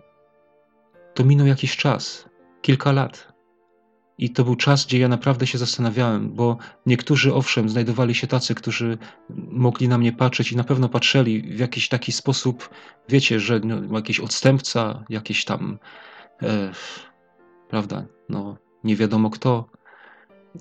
[1.15, 2.29] to minął jakiś czas,
[2.63, 3.31] kilka lat.
[4.19, 8.55] I to był czas, gdzie ja naprawdę się zastanawiałem, bo niektórzy, owszem, znajdowali się tacy,
[8.55, 8.99] którzy
[9.51, 12.71] mogli na mnie patrzeć i na pewno patrzyli w jakiś taki sposób,
[13.09, 15.79] wiecie, że no, jakiś odstępca, jakiś tam,
[16.43, 16.73] e,
[17.69, 19.80] prawda, no nie wiadomo kto.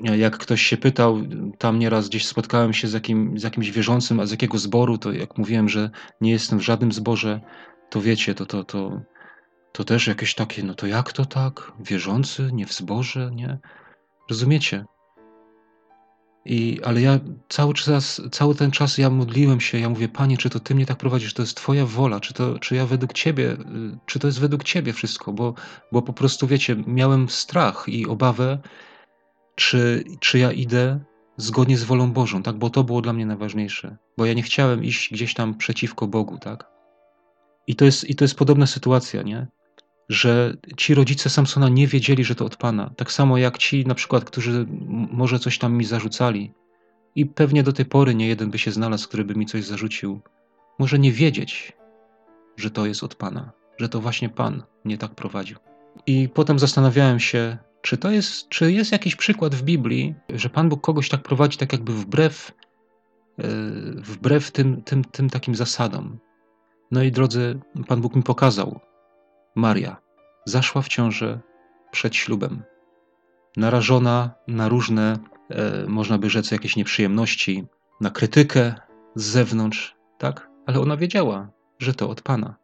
[0.04, 1.22] Jak ktoś się pytał,
[1.58, 5.12] tam nieraz gdzieś spotkałem się z, jakim, z jakimś wierzącym, a z jakiego zboru, to
[5.12, 5.90] jak mówiłem, że
[6.22, 7.42] nie jestem w żadnym zborze,
[7.90, 9.02] to wiecie, to, to, to,
[9.72, 11.72] to też jakieś takie, no to jak to tak?
[11.80, 13.58] Wierzący, nie w zborze, nie?
[14.30, 14.86] Rozumiecie?
[16.46, 20.50] I, ale ja cały czas, cały ten czas ja modliłem się, ja mówię, Panie, czy
[20.50, 23.58] to Ty mnie tak prowadzisz, to jest Twoja wola, czy, to, czy ja według Ciebie,
[24.06, 25.54] czy to jest według Ciebie wszystko, bo,
[25.92, 28.60] bo po prostu, wiecie, miałem strach i obawę,
[29.60, 31.00] czy, czy ja idę
[31.38, 34.84] zgodnie z wolą Bożą, tak, bo to było dla mnie najważniejsze, bo ja nie chciałem
[34.84, 36.72] iść gdzieś tam przeciwko Bogu, tak.
[37.68, 39.48] I to jest, i to jest podobna sytuacja, nie?
[40.10, 42.92] że ci rodzice Samsona nie wiedzieli, że to od Pana.
[42.98, 44.66] Tak samo jak ci na przykład, którzy
[45.12, 46.54] może coś tam mi zarzucali.
[47.16, 50.20] I pewnie do tej pory nie jeden by się znalazł, który by mi coś zarzucił.
[50.80, 51.74] Może nie wiedzieć,
[52.58, 55.58] że to jest od Pana, że to właśnie Pan mnie tak prowadził.
[56.08, 60.70] I potem zastanawiałem się, czy to jest, czy jest jakiś przykład w Biblii, że Pan
[60.70, 62.52] Bóg kogoś tak prowadzi, tak jakby wbrew,
[63.38, 63.44] e,
[63.96, 66.20] wbrew tym, tym, tym takim zasadom.
[66.92, 68.80] No i drodzy, Pan Bóg mi pokazał,
[69.56, 69.98] Maria
[70.46, 71.40] zaszła w ciążę
[71.92, 72.64] przed ślubem.
[73.58, 75.18] Narażona na różne,
[75.50, 77.68] e, można by rzec, jakieś nieprzyjemności,
[78.02, 78.76] na krytykę
[79.16, 80.50] z zewnątrz, tak?
[80.66, 82.56] Ale ona wiedziała, że to od Pana.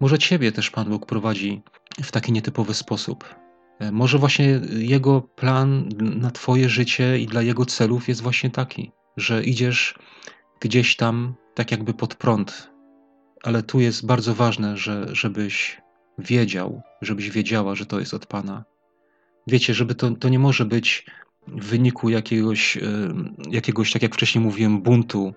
[0.00, 1.62] Może Ciebie też Pan Bóg prowadzi
[2.02, 3.34] w taki nietypowy sposób.
[3.78, 8.92] E, może właśnie jego plan na Twoje życie i dla jego celów jest właśnie taki,
[9.16, 9.94] że idziesz
[10.60, 12.70] gdzieś tam tak jakby pod prąd.
[13.42, 15.80] Ale tu jest bardzo ważne, że, żebyś
[16.18, 18.64] wiedział, żebyś wiedziała, że to jest od Pana.
[19.46, 21.06] Wiecie, żeby to, to nie może być
[21.48, 22.78] w wyniku jakiegoś,
[23.50, 25.34] jakiegoś, tak jak wcześniej mówiłem, buntu,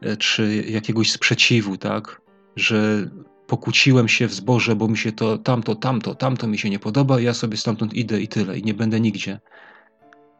[0.00, 2.20] e, czy jakiegoś sprzeciwu, tak?
[2.56, 3.10] Że
[3.50, 7.20] pokłóciłem się w zborze, bo mi się to, tamto, tamto, tamto mi się nie podoba,
[7.20, 9.40] ja sobie stamtąd idę i tyle, i nie będę nigdzie.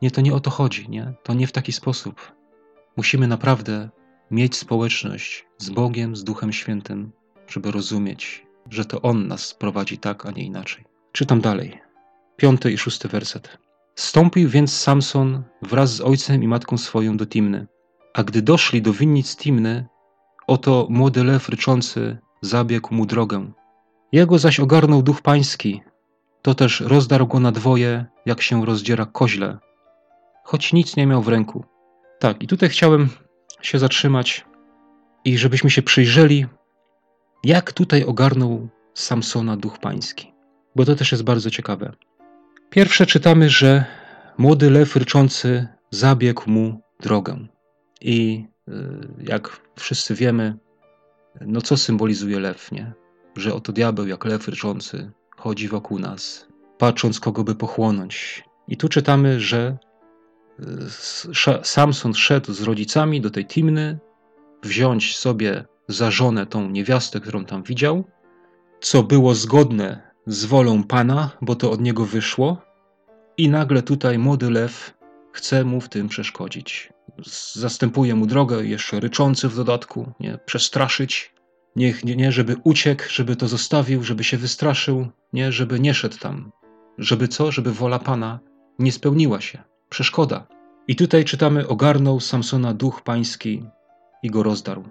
[0.03, 1.15] Nie, to nie o to chodzi, nie?
[1.23, 2.33] To nie w taki sposób.
[2.97, 3.89] Musimy naprawdę
[4.31, 7.13] mieć społeczność z Bogiem, z Duchem Świętym,
[7.49, 10.85] żeby rozumieć, że to On nas prowadzi tak, a nie inaczej.
[11.13, 11.81] Czytam dalej.
[12.37, 13.59] Piąty i szósty werset.
[13.95, 17.67] Stąpił więc Samson wraz z ojcem i matką swoją do Timny.
[18.15, 19.87] A gdy doszli do winnic Timny,
[20.47, 23.53] oto młody lew ryczący zabiegł mu drogę.
[24.13, 25.83] Jego zaś ogarnął duch pański,
[26.43, 29.59] to też rozdarł go na dwoje, jak się rozdziera koźle,
[30.45, 31.65] choć nic nie miał w ręku.
[32.19, 33.09] Tak, i tutaj chciałem
[33.63, 34.45] się zatrzymać
[35.25, 36.47] i żebyśmy się przyjrzeli,
[37.45, 40.33] jak tutaj ogarnął Samsona duch pański,
[40.77, 41.93] bo to też jest bardzo ciekawe.
[42.71, 43.85] Pierwsze czytamy, że
[44.39, 47.47] młody lew ryczący zabiegł mu drogę.
[48.01, 48.73] I y,
[49.19, 50.59] jak wszyscy wiemy,
[51.41, 52.93] no co symbolizuje lew, nie?
[53.37, 56.47] Że oto diabeł, jak lew ryczący, chodzi wokół nas,
[56.79, 58.45] patrząc, kogo by pochłonąć.
[58.69, 59.79] I tu czytamy, że
[60.61, 60.65] y,
[61.63, 63.99] Samson szedł z rodzicami do tej Timny,
[64.63, 68.05] wziąć sobie za żonę tą niewiastę, którą tam widział,
[68.81, 72.63] co było zgodne z wolą Pana, bo to od niego wyszło,
[73.37, 74.95] i nagle tutaj młody lew
[75.33, 76.93] chce mu w tym przeszkodzić
[77.55, 81.35] zastępuje mu drogę, jeszcze ryczący w dodatku, nie, przestraszyć,
[81.77, 86.19] niech, nie, nie, żeby uciekł, żeby to zostawił, żeby się wystraszył, nie, żeby nie szedł
[86.19, 86.53] tam.
[86.99, 87.53] Żeby co?
[87.53, 88.41] Żeby wola Pana
[88.79, 89.63] nie spełniła się.
[89.89, 90.47] Przeszkoda.
[90.89, 93.65] I tutaj czytamy, ogarnął Samsona duch pański
[94.23, 94.85] i go rozdarł.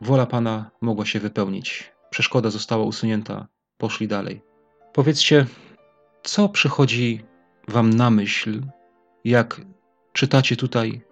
[0.00, 1.92] Wola Pana mogła się wypełnić.
[2.10, 3.46] Przeszkoda została usunięta.
[3.78, 4.42] Poszli dalej.
[4.92, 5.46] Powiedzcie,
[6.22, 7.24] co przychodzi
[7.68, 8.62] wam na myśl,
[9.24, 9.60] jak
[10.12, 11.02] czytacie tutaj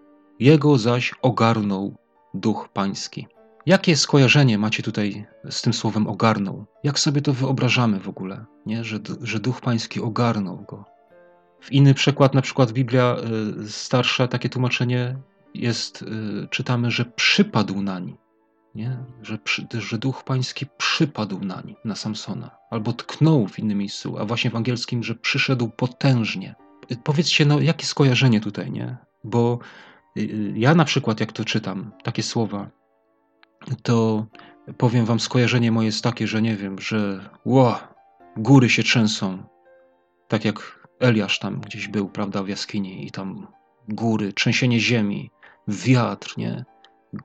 [0.40, 1.96] jego zaś ogarnął
[2.34, 3.26] duch pański.
[3.66, 6.66] Jakie skojarzenie macie tutaj z tym słowem ogarnął?
[6.84, 8.84] Jak sobie to wyobrażamy w ogóle, nie?
[8.84, 10.84] Że, że duch pański ogarnął go?
[11.60, 13.16] W inny przykład, na przykład Biblia
[13.62, 15.16] y, starsza, takie tłumaczenie
[15.54, 16.06] jest, y,
[16.50, 18.16] czytamy, że przypadł nań,
[18.74, 19.04] nie?
[19.22, 19.38] Że,
[19.78, 24.56] że duch pański przypadł nań, na Samsona, albo tknął w innym miejscu, a właśnie w
[24.56, 26.54] angielskim, że przyszedł potężnie.
[27.04, 28.96] Powiedzcie, no, jakie skojarzenie tutaj, nie?
[29.24, 29.89] Bo Y, y,
[30.54, 32.70] ja na przykład, jak to czytam, takie słowa,
[33.82, 34.26] to
[34.78, 37.78] powiem wam, skojarzenie moje jest takie, że nie wiem, że ło,
[38.36, 39.42] góry się trzęsą.
[40.28, 43.46] Tak jak Eliasz tam gdzieś był, prawda, w jaskini i tam
[43.88, 45.30] góry, trzęsienie ziemi,
[45.68, 46.64] wiatr, nie?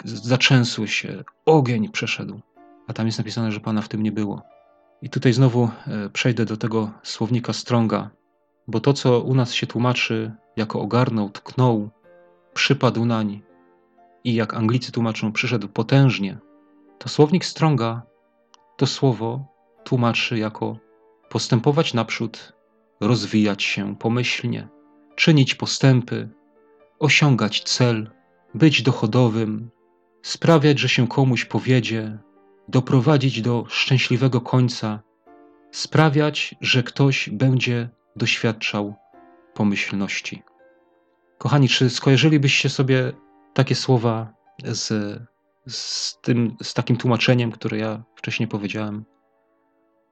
[0.04, 2.39] Zatrzęsły się, ogień przeszedł.
[2.88, 4.41] A tam jest napisane, że Pana w tym nie było.
[5.02, 8.10] I tutaj znowu e, przejdę do tego słownika Stronga,
[8.67, 11.89] bo to, co u nas się tłumaczy jako ogarnął, tknął,
[12.56, 13.41] przypadł nań
[14.24, 16.38] i jak Anglicy tłumaczą, przyszedł potężnie,
[16.98, 18.02] to słownik Stronga
[18.78, 19.46] to słowo
[19.84, 20.78] tłumaczy jako
[21.30, 22.54] postępować naprzód,
[23.02, 24.68] rozwijać się pomyślnie,
[25.15, 26.30] czynić postępy,
[27.00, 28.12] osiągać cel,
[28.54, 29.70] być dochodowym,
[30.22, 32.18] sprawiać, że się komuś powiedzie,
[32.68, 35.00] doprowadzić do szczęśliwego końca,
[35.72, 38.96] sprawiać, że ktoś będzie doświadczał
[39.54, 40.44] pomyślności.
[41.38, 43.13] Kochani, czy skojarzylibyście sobie
[43.54, 44.34] takie słowa
[44.65, 45.19] z,
[45.67, 49.06] z, tym, z takim tłumaczeniem, które ja wcześniej powiedziałem?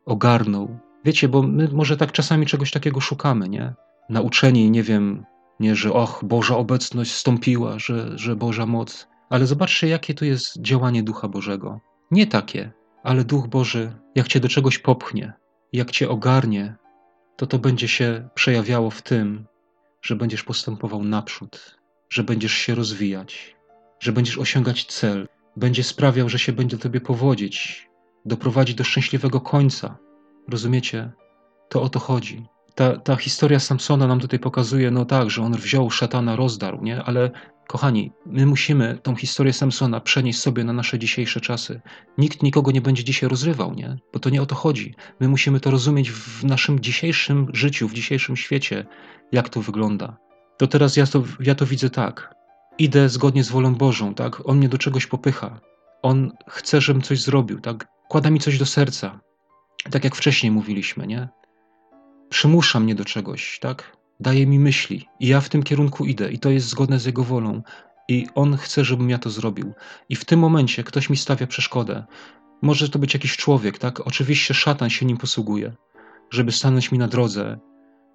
[0.06, 0.80] Ogarnął.
[1.06, 3.74] Wiecie, bo my może tak czasami czegoś takiego szukamy, nie?
[4.10, 5.26] Nauczeni, nie wiem,
[5.60, 9.08] nie, że och, Boża obecność stąpiła, że, że Boża moc.
[9.30, 11.80] Ale zobaczcie, jakie tu jest działanie Ducha Bożego.
[12.12, 12.72] Nie takie,
[13.04, 15.34] ale Duch Boży, jak cię do czegoś popchnie,
[15.74, 16.76] jak cię ogarnie,
[17.36, 19.46] to to będzie się przejawiało w tym,
[20.04, 21.78] że będziesz postępował naprzód,
[22.10, 23.56] że będziesz się rozwijać,
[24.00, 27.88] że będziesz osiągać cel, będzie sprawiał, że się będzie tobie powodzić,
[28.26, 29.98] doprowadzi do szczęśliwego końca.
[30.50, 31.12] Rozumiecie?
[31.70, 32.46] To o to chodzi.
[32.76, 37.04] Ta, ta historia Samsona nam tutaj pokazuje, no tak, że on wziął szatana, rozdarł, nie?
[37.04, 37.32] Ale
[37.68, 41.82] kochani, my musimy tą historię Samsona przenieść sobie na nasze dzisiejsze czasy.
[42.18, 43.98] Nikt nikogo nie będzie dzisiaj rozrywał, nie?
[44.14, 44.96] Bo to nie o to chodzi.
[45.20, 48.86] My musimy to rozumieć w naszym dzisiejszym życiu, w dzisiejszym świecie,
[49.34, 50.18] jak to wygląda.
[50.58, 52.36] To teraz ja to, ja to widzę tak.
[52.78, 54.50] Idę zgodnie z wolą Bożą, tak?
[54.50, 55.60] On mnie do czegoś popycha.
[56.02, 57.88] On chce, żebym coś zrobił, tak?
[58.10, 59.20] Kłada mi coś do serca.
[59.92, 61.30] Tak jak wcześniej mówiliśmy, nie?
[62.34, 63.98] przymusza mnie do czegoś, tak?
[64.20, 67.24] Daje mi myśli i ja w tym kierunku idę i to jest zgodne z Jego
[67.24, 67.62] wolą.
[68.08, 69.74] I On chce, żebym ja to zrobił.
[70.10, 72.04] I w tym momencie ktoś mi stawia przeszkodę.
[72.62, 74.08] Może to być jakiś człowiek, tak?
[74.08, 75.74] Oczywiście szatan się nim posługuje,
[76.30, 77.60] żeby stanąć mi na drodze,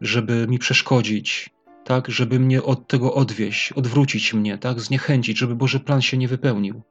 [0.01, 1.51] żeby mi przeszkodzić,
[1.85, 2.09] tak?
[2.09, 4.81] Żeby mnie od tego odwieść, odwrócić mnie, tak?
[4.81, 6.83] Zniechęcić, żeby Boży plan się nie wypełnił.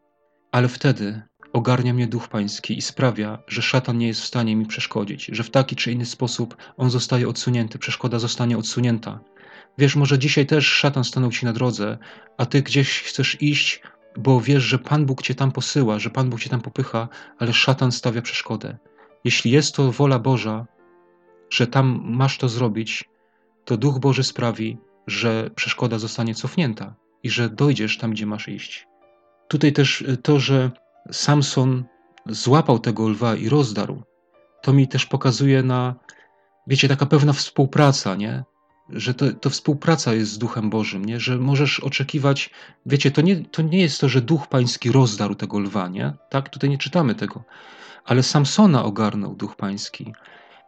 [0.51, 1.21] Ale wtedy
[1.53, 5.43] ogarnia mnie duch pański i sprawia, że szatan nie jest w stanie mi przeszkodzić, że
[5.43, 9.19] w taki czy inny sposób on zostaje odsunięty, przeszkoda zostanie odsunięta.
[9.77, 11.97] Wiesz, może dzisiaj też szatan stanął ci na drodze,
[12.37, 13.81] a ty gdzieś chcesz iść,
[14.17, 17.53] bo wiesz, że Pan Bóg cię tam posyła, że Pan Bóg cię tam popycha, ale
[17.53, 18.77] szatan stawia przeszkodę.
[19.23, 20.65] Jeśli jest to wola Boża,
[21.49, 23.09] że tam masz to zrobić,
[23.65, 28.87] to Duch Boży sprawi, że przeszkoda zostanie cofnięta i że dojdziesz tam, gdzie masz iść.
[29.47, 30.71] Tutaj też to, że
[31.11, 31.83] Samson
[32.25, 34.03] złapał tego lwa i rozdarł,
[34.61, 35.95] to mi też pokazuje na,
[36.67, 38.43] wiecie, taka pewna współpraca, nie?
[38.89, 41.19] Że to, to współpraca jest z Duchem Bożym, nie?
[41.19, 42.49] Że możesz oczekiwać,
[42.85, 46.13] wiecie, to nie, to nie jest to, że Duch Pański rozdarł tego lwa, nie?
[46.29, 47.43] Tak, tutaj nie czytamy tego.
[48.05, 50.13] Ale Samsona ogarnął Duch Pański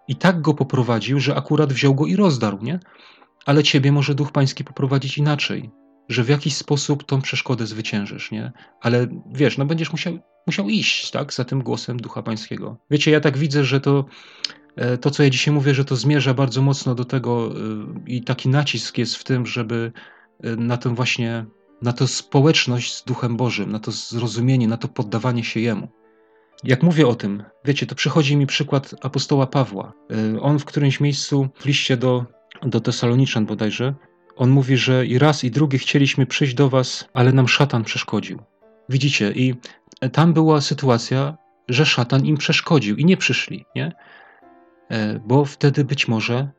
[0.10, 2.80] i tak go poprowadził, że akurat wziął go i rozdarł, nie?
[3.46, 5.72] Ale ciebie może Duch Pański poprowadzić inaczej,
[6.10, 8.52] że w jakiś sposób tą przeszkodę zwyciężysz, nie?
[8.82, 12.78] Ale wiesz, no będziesz musiał, musiał iść, tak, za tym głosem Ducha Pańskiego.
[12.92, 14.06] Wiecie, ja tak widzę, że to,
[14.76, 17.54] e, to co ja dzisiaj mówię, że to zmierza bardzo mocno do tego e,
[18.08, 19.92] i taki nacisk jest w tym, żeby
[20.44, 21.46] e, na tę właśnie,
[21.82, 25.88] na tę społeczność z Duchem Bożym, na to zrozumienie, na to poddawanie się Jemu.
[26.64, 29.94] Jak mówię o tym, wiecie, to przychodzi mi przykład apostoła Pawła.
[30.42, 32.26] On w którymś miejscu w liście do,
[32.64, 33.94] do Tesaloniczan bodajże
[34.40, 38.40] on mówi, że i raz, i drugi chcieliśmy przyjść do was, ale nam szatan przeszkodził.
[38.90, 39.56] Widzicie, i
[40.12, 41.38] tam była sytuacja,
[41.70, 43.92] że szatan im przeszkodził i nie przyszli, nie?
[44.90, 46.50] E, bo wtedy być może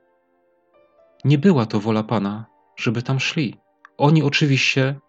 [1.25, 3.57] nie była to wola Pana, żeby tam szli.
[3.99, 5.01] Oni oczywiście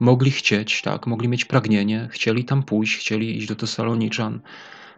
[0.00, 4.40] mogli chcieć, tak, mogli mieć pragnienie, chcieli tam pójść, chcieli iść do Tesaloniczan,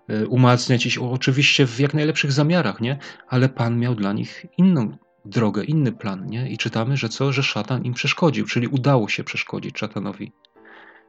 [0.08, 2.98] e, umacniać ich, oczywiście w jak najlepszych zamiarach, nie?
[3.28, 6.50] Ale Pan miał dla nich inną drogę, inny plan, nie?
[6.50, 7.32] I czytamy, że co?
[7.32, 10.32] Że szatan im przeszkodził, czyli udało się przeszkodzić szatanowi.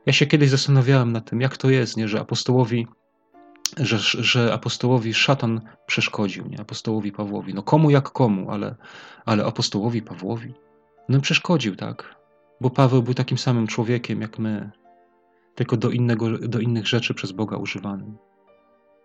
[0.06, 2.08] Ja się kiedyś zastanawiałem nad tym, jak to jest, nie?
[2.08, 2.88] Że apostołowi,
[3.78, 6.60] że, że apostołowi szatan przeszkodził, nie?
[6.60, 7.54] Apostołowi Pawłowi.
[7.54, 8.76] No komu jak komu, ale,
[9.26, 10.54] ale apostołowi Pawłowi.
[11.10, 12.21] No przeszkodził, tak?
[12.62, 14.72] Bo Paweł był takim samym człowiekiem jak my,
[15.56, 18.18] tylko do, innego, do innych rzeczy przez Boga używanym.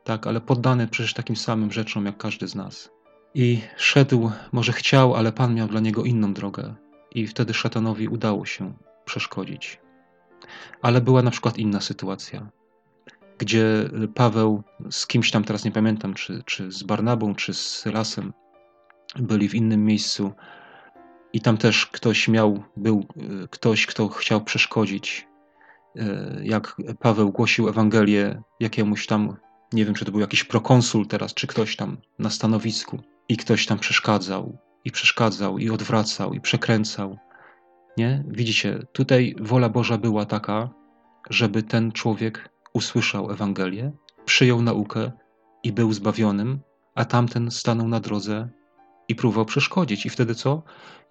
[0.04, 2.90] Tak, ale poddany przecież takim samym rzeczom jak każdy z nas.
[3.34, 6.74] I szedł, może chciał, ale Pan miał dla niego inną drogę,
[7.10, 8.72] i wtedy szatanowi udało się
[9.04, 9.80] przeszkodzić.
[10.82, 12.48] Ale była na przykład inna sytuacja,
[13.38, 18.32] gdzie Paweł z kimś tam, teraz nie pamiętam, czy, czy z Barnabą, czy z Sylasem,
[19.16, 20.32] byli w innym miejscu,
[21.36, 23.06] i tam też ktoś miał, był
[23.50, 25.28] ktoś, kto chciał przeszkodzić.
[25.96, 29.36] E, jak Paweł głosił Ewangelię jakiemuś tam,
[29.72, 33.66] nie wiem, czy to był jakiś prokonsul teraz, czy ktoś tam na stanowisku i ktoś
[33.66, 37.18] tam przeszkadzał, i przeszkadzał, i odwracał, i przekręcał.
[37.96, 38.24] Nie?
[38.28, 40.70] Widzicie, tutaj wola Boża była taka,
[41.30, 43.92] żeby ten człowiek usłyszał Ewangelię,
[44.24, 45.12] przyjął naukę
[45.62, 46.60] i był zbawionym,
[46.94, 48.48] a tamten stanął na drodze
[49.08, 50.06] i próbował przeszkodzić.
[50.06, 50.62] I wtedy co?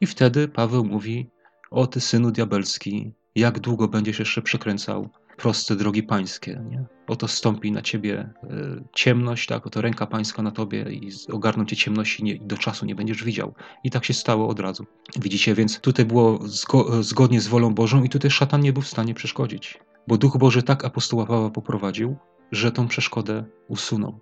[0.01, 1.29] I wtedy Paweł mówi:
[1.71, 6.63] O ty synu diabelski, jak długo będziesz jeszcze przekręcał proste drogi pańskie.
[6.69, 6.85] Nie?
[7.07, 9.67] Oto stąpi na ciebie e, ciemność, tak?
[9.67, 13.53] oto ręka pańska na tobie i ogarną cię ciemności i do czasu nie będziesz widział.
[13.83, 14.85] I tak się stało od razu.
[15.19, 18.87] Widzicie, więc tutaj było zgo zgodnie z wolą Bożą i tutaj szatan nie był w
[18.87, 19.79] stanie przeszkodzić.
[20.07, 22.15] Bo Duch Boży tak apostoła Pawła poprowadził,
[22.51, 24.19] że tą przeszkodę usunął.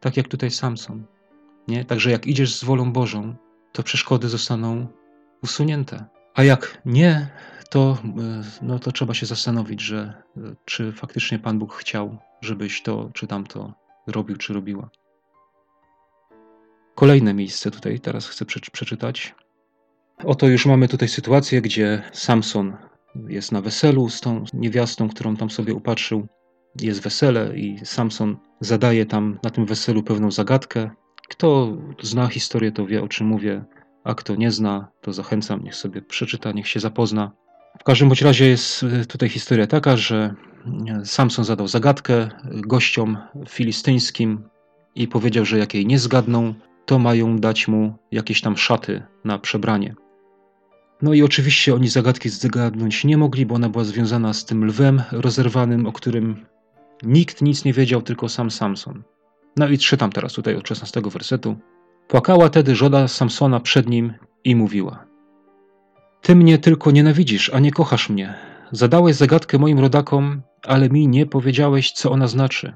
[0.00, 1.06] Tak jak tutaj Samson.
[1.70, 1.84] Nie?
[1.84, 3.34] Także jak idziesz z wolą Bożą,
[3.72, 4.86] to przeszkody zostaną
[5.42, 6.04] usunięte.
[6.34, 7.28] A jak nie,
[7.70, 12.82] to, e, no to trzeba się zastanowić, że e, czy faktycznie Pan Bóg chciał, żebyś
[12.82, 13.74] to czy tamto
[14.06, 14.90] robił, czy robiła.
[16.94, 19.34] Kolejne miejsce tutaj teraz chcę przeczytać.
[20.24, 22.76] Oto już mamy tutaj sytuację, gdzie Samson
[23.28, 26.26] jest na weselu z tą niewiastą, którą tam sobie upatrzył.
[26.80, 30.90] Jest wesele i Samson zadaje tam na tym weselu pewną zagadkę.
[31.30, 33.64] Kto zna historię, to wie o czym mówię,
[34.04, 37.32] a kto nie zna, to zachęcam, niech sobie przeczyta, niech się zapozna.
[37.80, 40.34] W każdym bądź razie jest e, tutaj historia taka, że
[40.88, 43.18] e, Samson zadał zagadkę gościom
[43.48, 44.48] filistyńskim
[44.94, 46.54] i powiedział, że jak jej nie zgadną,
[46.86, 49.94] to mają dać mu jakieś tam szaty na przebranie.
[51.02, 55.02] No i oczywiście oni zagadki zgadnąć nie mogli, bo ona była związana z tym lwem
[55.12, 56.46] rozerwanym, o którym
[57.02, 59.02] nikt nic nie wiedział, tylko sam Samson.
[59.56, 61.56] No i czytam teraz tutaj od 16 wersetu.
[62.08, 64.12] Płakała tedy żona Samsona przed nim
[64.44, 65.06] i mówiła:
[66.22, 68.34] Ty mnie tylko nienawidzisz, a nie kochasz mnie.
[68.72, 72.74] Zadałeś zagadkę moim rodakom, ale mi nie powiedziałeś, co ona znaczy.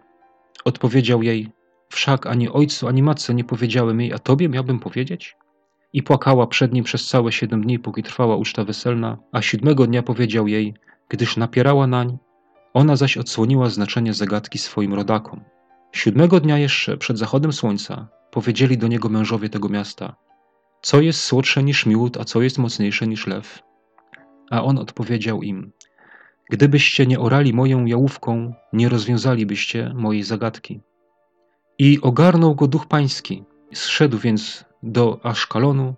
[0.65, 1.53] Odpowiedział jej:
[1.89, 5.37] Wszak ani ojcu, ani matce nie powiedziałem jej, a tobie miałbym powiedzieć?
[5.93, 10.03] I płakała przed nim przez całe siedem dni, póki trwała uczta weselna, a siódmego dnia
[10.03, 10.75] powiedział jej,
[11.09, 12.19] gdyż napierała nań,
[12.75, 15.41] ona zaś odsłoniła znaczenie zagadki swoim rodakom.
[15.95, 20.17] Siódmego dnia jeszcze, przed zachodem słońca, powiedzieli do niego mężowie tego miasta:
[20.83, 23.63] Co jest słodsze niż miód, a co jest mocniejsze niż lew?
[24.51, 25.73] A on odpowiedział im:
[26.51, 30.81] Gdybyście nie orali moją jałówką, nie rozwiązalibyście mojej zagadki.
[31.79, 33.45] I ogarnął go duch pański.
[33.73, 35.95] Zszedł więc do Aszkalonu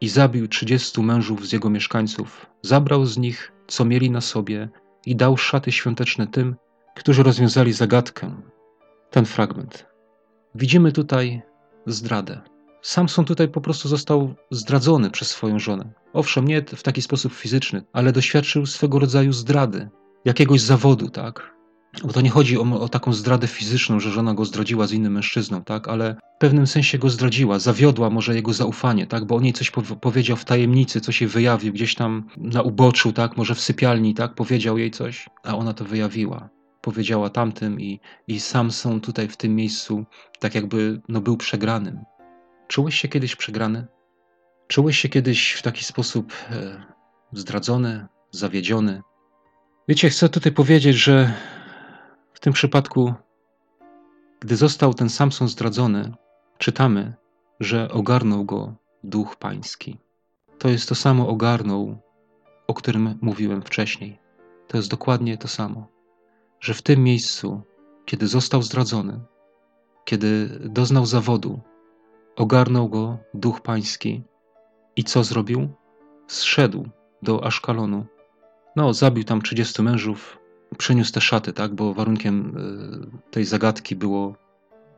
[0.00, 2.46] i zabił trzydziestu mężów z jego mieszkańców.
[2.62, 4.68] Zabrał z nich, co mieli na sobie,
[5.06, 6.56] i dał szaty świąteczne tym,
[6.96, 8.55] którzy rozwiązali zagadkę.
[9.16, 9.86] Ten fragment.
[10.54, 11.42] Widzimy tutaj
[11.86, 12.40] zdradę.
[12.82, 15.92] Samson tutaj po prostu został zdradzony przez swoją żonę.
[16.12, 19.88] Owszem, nie w taki sposób fizyczny, ale doświadczył swego rodzaju zdrady,
[20.24, 21.54] jakiegoś zawodu, tak?
[22.04, 25.12] Bo to nie chodzi o, o, taką zdradę fizyczną, że żona go zdradziła z innym
[25.12, 25.88] mężczyzną, tak?
[25.88, 29.24] Ale w pewnym sensie go zdradziła, zawiodła może jego zaufanie, tak?
[29.24, 33.36] Bo o niej coś powiedział w tajemnicy, coś jej wyjawił gdzieś tam na uboczu, tak?
[33.36, 34.34] Może w sypialni, tak?
[34.34, 36.55] Powiedział jej coś, a ona to wyjawiła.
[36.86, 40.04] Powiedziała tamtym i, i Samson tutaj w tym miejscu
[40.38, 42.04] tak jakby no, był przegranym.
[42.68, 43.86] Czułeś się kiedyś przegrany?
[44.68, 46.82] Czułeś się kiedyś w taki sposób e,
[47.32, 49.02] zdradzony, zawiedziony?
[49.88, 51.32] Wiecie, chcę tutaj powiedzieć, że
[52.32, 53.14] w tym przypadku,
[54.40, 56.14] gdy został ten Samson zdradzony,
[56.58, 57.14] czytamy,
[57.60, 58.74] że ogarnął go
[59.04, 59.98] duch pański.
[60.58, 61.98] To jest to samo ogarnął,
[62.66, 64.18] o którym mówiłem wcześniej.
[64.68, 65.95] To jest dokładnie to samo,
[66.60, 67.62] że w tym miejscu,
[68.04, 69.20] kiedy został zdradzony,
[70.04, 71.60] kiedy doznał zawodu,
[72.36, 74.22] ogarnął go duch pański
[74.96, 75.68] i co zrobił?
[76.26, 76.88] Zszedł
[77.22, 78.06] do Aszkalonu.
[78.76, 80.38] No, zabił tam 30 mężów,
[80.78, 81.74] przeniósł te szaty, tak?
[81.74, 82.56] Bo warunkiem
[83.26, 84.34] e, tej zagadki było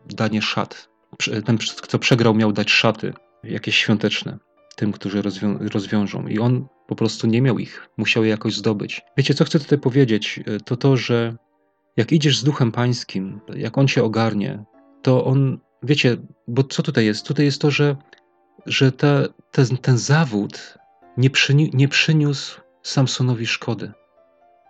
[0.07, 0.89] danie szat.
[1.45, 3.13] Ten, kto przegrał, miał dać szaty,
[3.45, 4.39] jakieś świąteczne,
[4.77, 6.27] tym, którzy rozwią rozwiążą.
[6.27, 9.03] I on po prostu nie miał ich, musiał je jakoś zdobyć.
[9.17, 10.41] Wiecie, co chcę tutaj powiedzieć?
[10.47, 11.37] E, to to, że
[11.99, 14.65] jak idziesz z duchem pańskim, jak on cię ogarnie,
[15.03, 16.17] to on, wiecie,
[16.49, 17.27] bo co tutaj jest?
[17.27, 17.97] Tutaj jest to, że,
[18.67, 20.79] że te, ten, ten zawód
[21.17, 23.93] nie, przyni nie przyniósł Samsonowi szkody.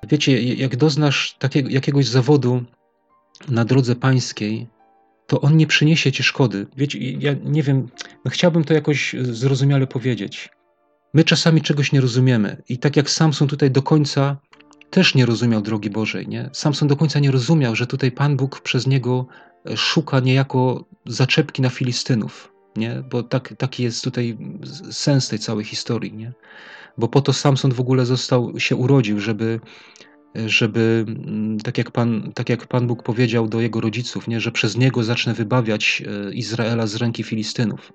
[0.09, 2.65] Wiecie, jak doznasz takiego, jakiegoś zawodu
[3.49, 4.67] na drodze pańskiej,
[5.27, 6.67] to on nie przyniesie ci szkody.
[6.77, 7.89] Wiecie, ja nie wiem,
[8.25, 10.49] no chciałbym to jakoś zrozumiale powiedzieć.
[11.15, 14.37] My czasami czegoś nie rozumiemy i tak jak Samson tutaj do końca
[14.91, 16.51] też nie rozumiał drogi Bożej, nie?
[16.53, 19.27] Samson do końca nie rozumiał, że tutaj Pan Bóg przez niego
[19.71, 23.03] e, szuka niejako zaczepki na Filistynów, nie?
[23.11, 24.39] Bo tak, taki jest tutaj
[24.91, 26.33] sens tej całej historii, nie?
[26.99, 29.61] bo po to Samson w ogóle został, się urodził, żeby,
[30.35, 34.53] żeby mm, tak, jak Pan, tak jak Pan Bóg powiedział do jego rodziców, nie, że
[34.53, 37.93] przez niego zacznę wybawiać e, Izraela z ręki Filistynów.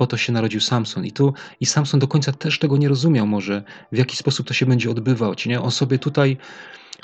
[0.00, 1.04] Po to się narodził Samson.
[1.04, 4.54] I, tu, I Samson do końca też tego nie rozumiał może, w jaki sposób to
[4.54, 5.46] się będzie odbywać.
[5.46, 5.60] Nie?
[5.60, 6.36] On sobie tutaj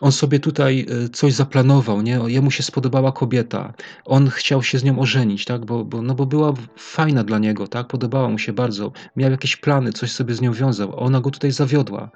[0.00, 2.20] on sobie tutaj e, coś zaplanował, nie?
[2.26, 3.74] Jemu się spodobała kobieta.
[4.04, 5.64] On chciał się z nią ożenić, tak?
[5.64, 7.86] Bo, bo, no bo była fajna dla niego, tak?
[7.86, 8.92] Podobała mu się bardzo.
[9.16, 11.00] Miał jakieś plany, coś sobie z nią wiązał.
[11.00, 12.10] Ona go tutaj zawiodła.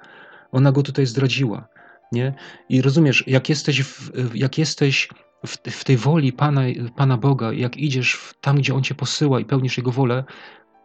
[0.51, 1.67] Ona go tutaj zdradziła,
[2.11, 2.33] nie?
[2.69, 5.09] I rozumiesz, jak jesteś w, jak jesteś
[5.45, 6.61] w, w tej woli Pana,
[6.95, 10.23] Pana Boga, jak idziesz tam, gdzie On cię posyła i pełnisz Jego wolę,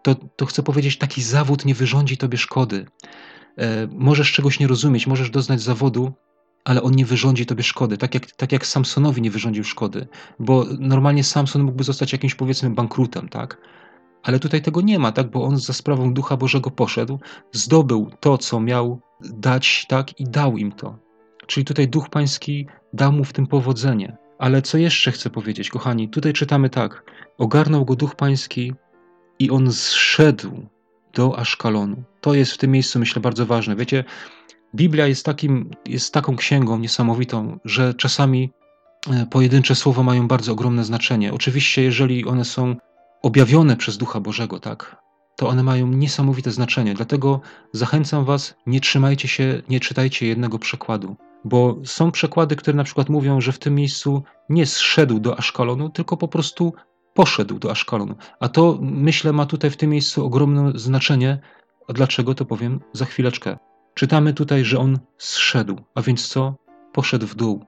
[0.07, 2.87] to, to chcę powiedzieć, taki zawód nie wyrządzi tobie szkody.
[3.59, 6.13] E, możesz czegoś nie rozumieć, możesz doznać zawodu,
[6.65, 10.07] ale on nie wyrządzi tobie szkody, tak jak, tak jak Samsonowi nie wyrządził szkody,
[10.39, 13.59] bo normalnie Samson mógłby zostać jakimś powiedzmy bankrutem, tak?
[14.23, 15.31] Ale tutaj tego nie ma, tak?
[15.31, 17.19] Bo on za sprawą Ducha Bożego poszedł,
[17.53, 20.21] zdobył to, co miał dać, tak?
[20.21, 20.99] I dał im to.
[21.47, 24.17] Czyli tutaj Duch Pański dał mu w tym powodzenie.
[24.39, 26.09] Ale co jeszcze chcę powiedzieć, kochani?
[26.09, 27.05] Tutaj czytamy tak.
[27.39, 28.73] Ogarnął go Duch Pański
[29.39, 30.67] i on zszedł
[31.15, 31.97] do Aszkalonu.
[32.21, 33.77] To jest w tym miejscu, myślę, bardzo ważne.
[33.77, 34.05] Wiecie,
[34.75, 38.51] Biblia jest, takim, jest taką księgą niesamowitą, że czasami
[39.11, 41.33] e, pojedyncze słowa mają bardzo ogromne znaczenie.
[41.33, 42.77] Oczywiście, jeżeli one są
[43.23, 44.97] objawione przez Ducha Bożego, tak,
[45.37, 46.95] to one mają niesamowite znaczenie.
[46.95, 47.41] Dlatego
[47.73, 53.09] zachęcam Was, nie trzymajcie się, nie czytajcie jednego przekładu, bo są przekłady, które na przykład
[53.09, 56.73] mówią, że w tym miejscu nie zszedł do Aszkalonu, tylko po prostu
[57.17, 58.15] poszedł do Aszkalonu.
[58.41, 61.39] A to myślę ma tutaj w tym miejscu ogromne znaczenie.
[61.89, 63.59] A dlaczego to powiem za chwileczkę.
[63.95, 66.55] Czytamy tutaj, że on zszedł, a więc co?
[66.93, 67.65] Poszedł w dół.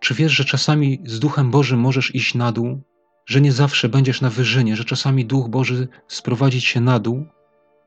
[0.00, 2.82] Czy wiesz, że czasami z Duchem Bożym możesz iść na dół?
[3.26, 7.26] że nie zawsze będziesz na wyżynie, że czasami Duch Boży sprowadzi cię na dół,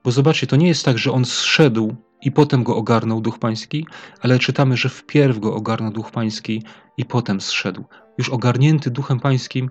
[0.03, 3.87] bo zobaczcie, to nie jest tak, że on zszedł i potem go ogarnął Duch Pański,
[4.21, 6.63] ale czytamy, że wpierw go ogarnął Duch Pański
[6.97, 7.85] i potem zszedł.
[8.17, 9.69] Już ogarnięty Duchem Pańskim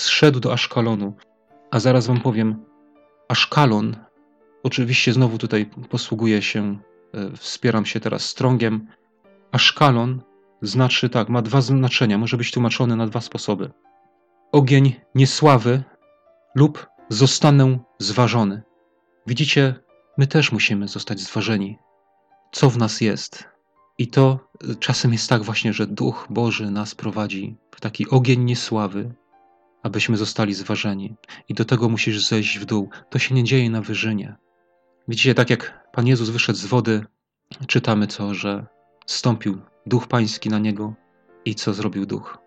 [0.00, 1.12] zszedł do Aszkalonu.
[1.70, 2.64] A zaraz wam powiem,
[3.28, 3.96] Aszkalon,
[4.62, 6.78] oczywiście znowu tutaj posługuję się,
[7.14, 8.86] e, wspieram się teraz strągiem,
[9.52, 10.22] Aszkalon
[10.62, 13.70] znaczy tak, ma dwa znaczenia, może być tłumaczony na dwa sposoby.
[14.52, 15.82] Ogień niesławy
[16.54, 18.62] lub zostanę zważony.
[19.26, 19.74] Widzicie,
[20.18, 21.78] my też musimy zostać zważeni,
[22.52, 23.48] co w nas jest.
[23.98, 24.38] I to
[24.70, 29.14] y, czasem jest tak właśnie, że Duch Boży nas prowadzi w taki ogień niesławy,
[29.82, 31.16] abyśmy zostali zważeni.
[31.48, 32.90] I do tego musisz zejść w dół.
[33.10, 34.36] To się nie dzieje na wyżynie.
[35.08, 37.04] Widzicie, tak jak Pan Jezus wyszedł z wody,
[37.66, 38.66] czytamy co, że
[39.06, 40.94] stąpił Duch Pański na niego
[41.44, 42.38] i co zrobił Duch?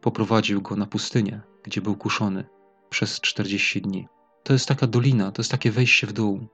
[0.00, 2.44] Poprowadził go na pustynię, gdzie był kuszony
[2.90, 4.08] przez 40 dni.
[4.42, 6.46] To jest taka dolina, to jest takie wejście w dół,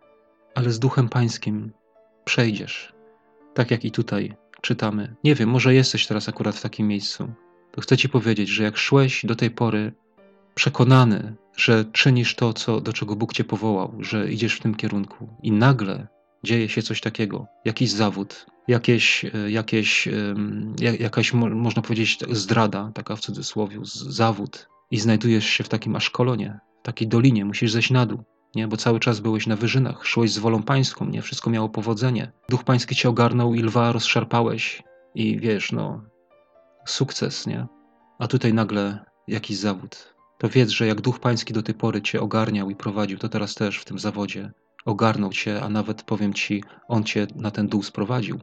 [0.54, 1.72] ale z Duchem Pańskim
[2.24, 2.92] przejdziesz.
[3.54, 5.16] Tak jak i tutaj czytamy.
[5.24, 7.32] Nie wiem, może jesteś teraz akurat w takim miejscu.
[7.72, 9.92] To chcę Ci powiedzieć, że jak szłeś do tej pory
[10.58, 15.28] przekonany, że czynisz to, co, do czego Bóg Cię powołał, że idziesz w tym kierunku
[15.42, 16.06] i nagle
[16.44, 20.08] dzieje się coś takiego, jakiś zawód, jakieś, e, jakieś,
[21.00, 23.78] jakaś, można powiedzieć, zdrada, taka w cudzysłowie,
[24.08, 28.68] zawód i znajdujesz się w takim aszkolonie, w takiej dolinie, musisz zejść na dół, nie?
[28.68, 31.22] bo cały czas byłeś na wyżynach, szłeś z wolą pańską, nie?
[31.22, 32.32] wszystko miało powodzenie.
[32.48, 34.82] Duch pański cię ogarnął i lwa rozszarpałeś
[35.14, 36.02] i wiesz, no,
[36.86, 37.66] sukces, nie?
[38.18, 40.17] A tutaj nagle jakiś zawód.
[40.38, 43.54] To wiedz, że jak Duch Pański do tej pory cię ogarniał i prowadził, to teraz
[43.54, 44.52] też w tym zawodzie
[44.84, 48.40] ogarnął cię, a nawet powiem ci, on cię na ten dół sprowadził.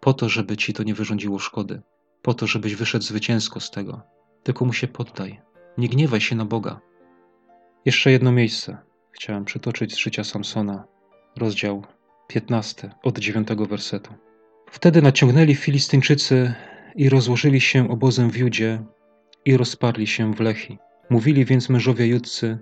[0.00, 1.82] Po to, żeby ci to nie wyrządziło szkody.
[2.22, 4.02] Po to, żebyś wyszedł zwycięsko z tego.
[4.42, 5.40] Tylko mu się poddaj.
[5.78, 6.80] Nie gniewaj się na Boga.
[7.84, 8.78] Jeszcze jedno miejsce
[9.12, 10.84] chciałem przytoczyć z życia Samsona,
[11.36, 11.84] rozdział
[12.28, 14.14] 15 od 9 wersetu.
[14.70, 16.54] Wtedy naciągnęli Filistyńczycy
[16.94, 18.82] i rozłożyli się obozem w Judzie
[19.44, 20.78] i rozparli się w Lechi.
[21.10, 22.58] Mówili więc mężowie judcy,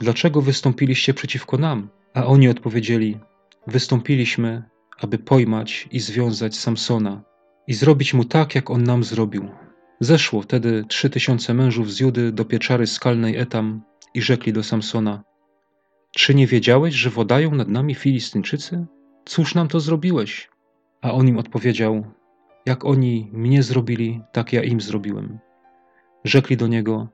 [0.00, 1.88] dlaczego wystąpiliście przeciwko nam?
[2.14, 3.18] A oni odpowiedzieli,
[3.66, 4.62] wystąpiliśmy,
[5.00, 7.22] aby pojmać i związać Samsona
[7.66, 9.48] i zrobić mu tak, jak on nam zrobił.
[10.00, 13.82] Zeszło wtedy trzy tysiące mężów z Judy do pieczary skalnej Etam
[14.14, 15.24] i rzekli do Samsona:
[16.10, 18.86] Czy nie wiedziałeś, że wodają nad nami Filistyńczycy?
[19.24, 20.50] Cóż nam to zrobiłeś?
[21.02, 22.04] A on im odpowiedział:
[22.66, 25.38] Jak oni mnie zrobili, tak ja im zrobiłem.
[26.24, 27.08] Rzekli do niego: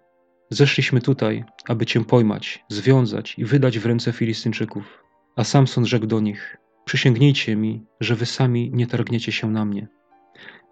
[0.51, 5.05] Zeszliśmy tutaj, aby cię pojmać, związać i wydać w ręce Filistyńczyków.
[5.36, 9.88] A Samson rzekł do nich: Przysięgnijcie mi, że wy sami nie targniecie się na mnie.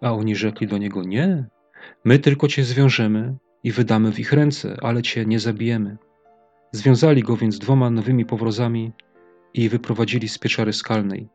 [0.01, 1.45] A oni rzekli do niego: Nie,
[2.05, 5.97] my tylko cię zwiążemy i wydamy w ich ręce, ale cię nie zabijemy.
[6.71, 8.91] Związali go więc dwoma nowymi powrozami
[9.53, 11.29] i wyprowadzili z pieczary skalnej.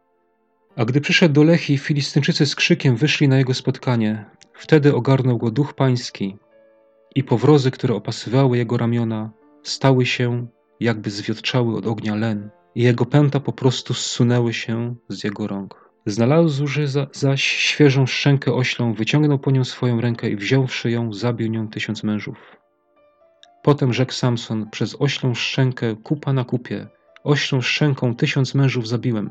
[0.76, 4.24] A gdy przyszedł do Lechi, Filistynczycy z krzykiem wyszli na jego spotkanie.
[4.54, 6.36] Wtedy ogarnął go duch pański
[7.14, 9.30] i powrozy, które opasywały jego ramiona,
[9.62, 10.46] stały się,
[10.80, 15.90] jakby zwiotczały od ognia len, i jego pęta po prostu zsunęły się z jego rąk.
[16.06, 21.48] Znalazłszy za, zaś świeżą szczękę oślą, wyciągnął po nią swoją rękę i wziąwszy ją, zabił
[21.48, 22.56] nią tysiąc mężów.
[23.62, 26.88] Potem rzekł Samson, przez oślą szczękę kupa na kupie,
[27.24, 29.30] oślą szczęką tysiąc mężów zabiłem.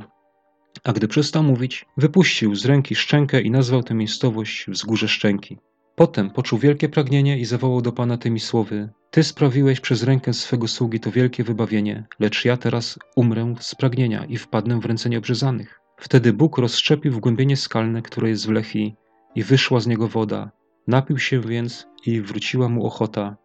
[0.83, 5.57] A gdy przestał mówić, wypuścił z ręki szczękę i nazwał tę miejscowość Wzgórze Szczęki.
[6.01, 10.67] Potem poczuł wielkie pragnienie i zawołał do Pana tymi słowy: Ty sprawiłeś przez rękę swego
[10.67, 15.79] sługi to wielkie wybawienie, lecz ja teraz umrę z pragnienia i wpadnę w ręce nieobrzezanych.
[15.97, 18.95] Wtedy Bóg rozszczepił wgłębienie skalne, które jest w Lechi,
[19.35, 20.51] i wyszła z niego woda.
[20.87, 23.35] Napił się więc i wróciła mu ochota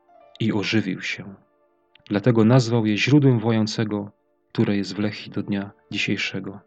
[0.41, 1.35] i ożywił się.
[2.11, 4.11] Dlatego nazwał je źródłem wojącego,
[4.53, 6.61] które jest w Lechi do dnia dzisiejszego.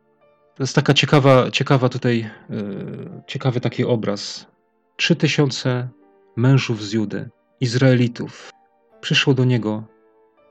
[0.55, 4.47] To jest taka ciekawa, ciekawa tutaj, yy, ciekawy taki obraz
[4.99, 5.89] Trzy tysiące
[6.35, 7.29] mężów z Judy,
[7.59, 8.51] Izraelitów,
[9.01, 9.83] przyszło do niego,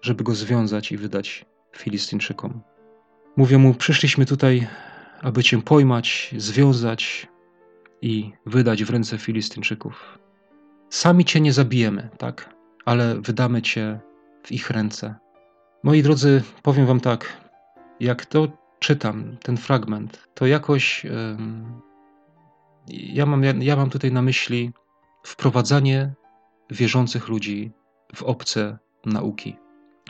[0.02, 1.44] żeby go związać i wydać
[1.76, 2.60] Filistyńczykom.
[3.36, 4.66] Mówią mu: Przyszliśmy tutaj,
[5.20, 7.28] aby cię pojmać, związać
[8.02, 10.18] i wydać w ręce Filistyńczyków.
[10.90, 14.00] Sami cię nie zabijemy, tak, ale wydamy cię
[14.42, 15.14] w ich ręce.
[15.82, 17.36] Moi drodzy, powiem wam tak,
[18.00, 21.06] jak to czytam, ten fragment, to jakoś
[22.90, 24.72] ja mam, ja mam tutaj na myśli
[25.22, 26.14] wprowadzanie
[26.70, 27.72] wierzących ludzi
[28.14, 29.56] w obce nauki.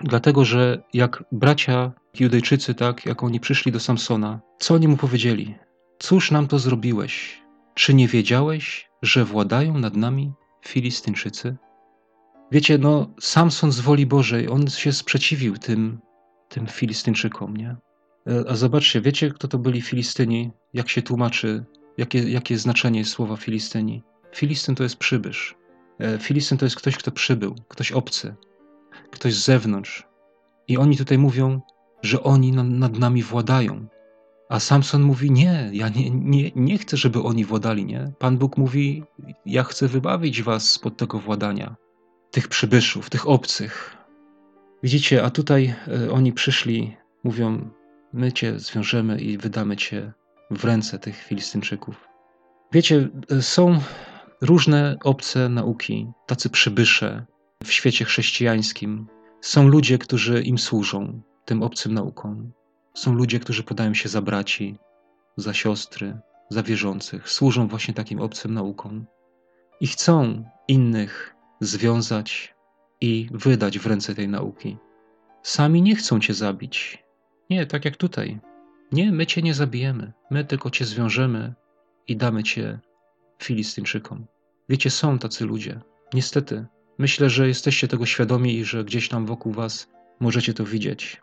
[0.03, 5.55] Dlatego, że jak bracia Judejczycy, tak, jak oni przyszli do Samsona, co oni mu powiedzieli?
[5.99, 7.43] Cóż nam to zrobiłeś?
[7.75, 10.33] Czy nie wiedziałeś, że władają nad nami
[10.67, 11.57] Filistyńczycy?
[12.53, 15.99] Wiecie, no, Samson z woli Bożej, on się sprzeciwił tym,
[16.49, 17.77] tym Filistynczykom, nie?
[18.27, 20.51] E, a zobaczcie, wiecie, kto to byli Filistyni?
[20.75, 21.65] Jak się tłumaczy,
[21.99, 24.03] jakie, jakie znaczenie jest słowa Filistyni?
[24.35, 25.55] Filistyn to jest przybysz.
[26.01, 28.35] E, Filistyn to jest ktoś, kto przybył, ktoś obcy,
[29.11, 30.07] ktoś z zewnątrz.
[30.69, 31.61] I oni tutaj mówią,
[32.03, 33.87] że oni nad nami władają.
[34.49, 38.13] A Samson mówi: Nie, ja nie, nie, nie chcę, żeby oni władali, nie?
[38.19, 39.03] Pan Bóg mówi:
[39.47, 41.77] Ja chcę wybawić was spod tego władania,
[42.31, 43.97] tych przybyszów, tych obcych.
[44.83, 47.71] Widzicie, a tutaj e, oni przyszli, mówią:
[48.13, 50.13] My cię zwiążemy i wydamy cię
[50.51, 52.09] w ręce tych Filistynczyków.
[52.73, 53.81] Wiecie, e, są
[54.41, 57.27] różne obce nauki, tacy przybysze
[57.65, 59.07] w świecie chrześcijańskim.
[59.41, 62.53] Są ludzie, którzy im służą, tym obcym naukom.
[62.95, 64.79] Są ludzie, którzy podają się za braci,
[65.37, 66.19] za siostry,
[66.51, 69.07] za wierzących, służą właśnie takim obcym naukom
[69.81, 72.55] i chcą innych związać
[73.01, 74.77] i wydać w ręce tej nauki.
[75.43, 77.05] Sami nie chcą cię zabić.
[77.51, 78.41] Nie, tak jak tutaj.
[78.93, 80.13] Nie, my cię nie zabijemy.
[80.31, 81.55] My tylko cię zwiążemy
[82.09, 82.79] i damy cię
[83.43, 84.27] Filistynczykom.
[84.69, 85.81] Wiecie, są tacy ludzie.
[86.15, 86.67] Niestety.
[86.99, 89.89] Myślę, że jesteście tego świadomi i że gdzieś tam wokół was
[90.21, 91.23] możecie to widzieć.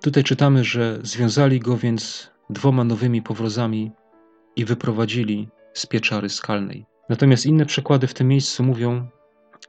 [0.00, 3.90] Tutaj czytamy, że związali go więc dwoma nowymi powrozami
[4.56, 6.86] i wyprowadzili z pieczary skalnej.
[7.08, 9.08] Natomiast inne przekłady w tym miejscu mówią,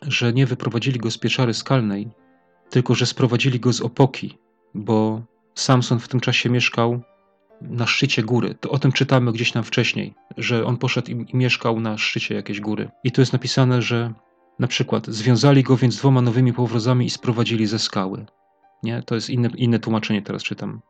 [0.01, 2.09] że nie wyprowadzili go z pieczary skalnej,
[2.69, 4.37] tylko że sprowadzili go z opoki,
[4.73, 5.21] bo
[5.59, 7.01] Samson w tym czasie mieszkał
[7.61, 8.55] na szczycie góry.
[8.59, 12.61] To o tym czytamy gdzieś tam wcześniej, że on poszedł i, mieszkał na szczycie jakiejś
[12.61, 12.89] góry.
[13.03, 14.13] I tu jest napisane, że
[14.59, 18.25] na przykład związali go więc dwoma nowymi powrozami i sprowadzili ze skały.
[18.83, 19.03] Nie?
[19.03, 20.81] To jest inne, inne tłumaczenie, teraz czytam.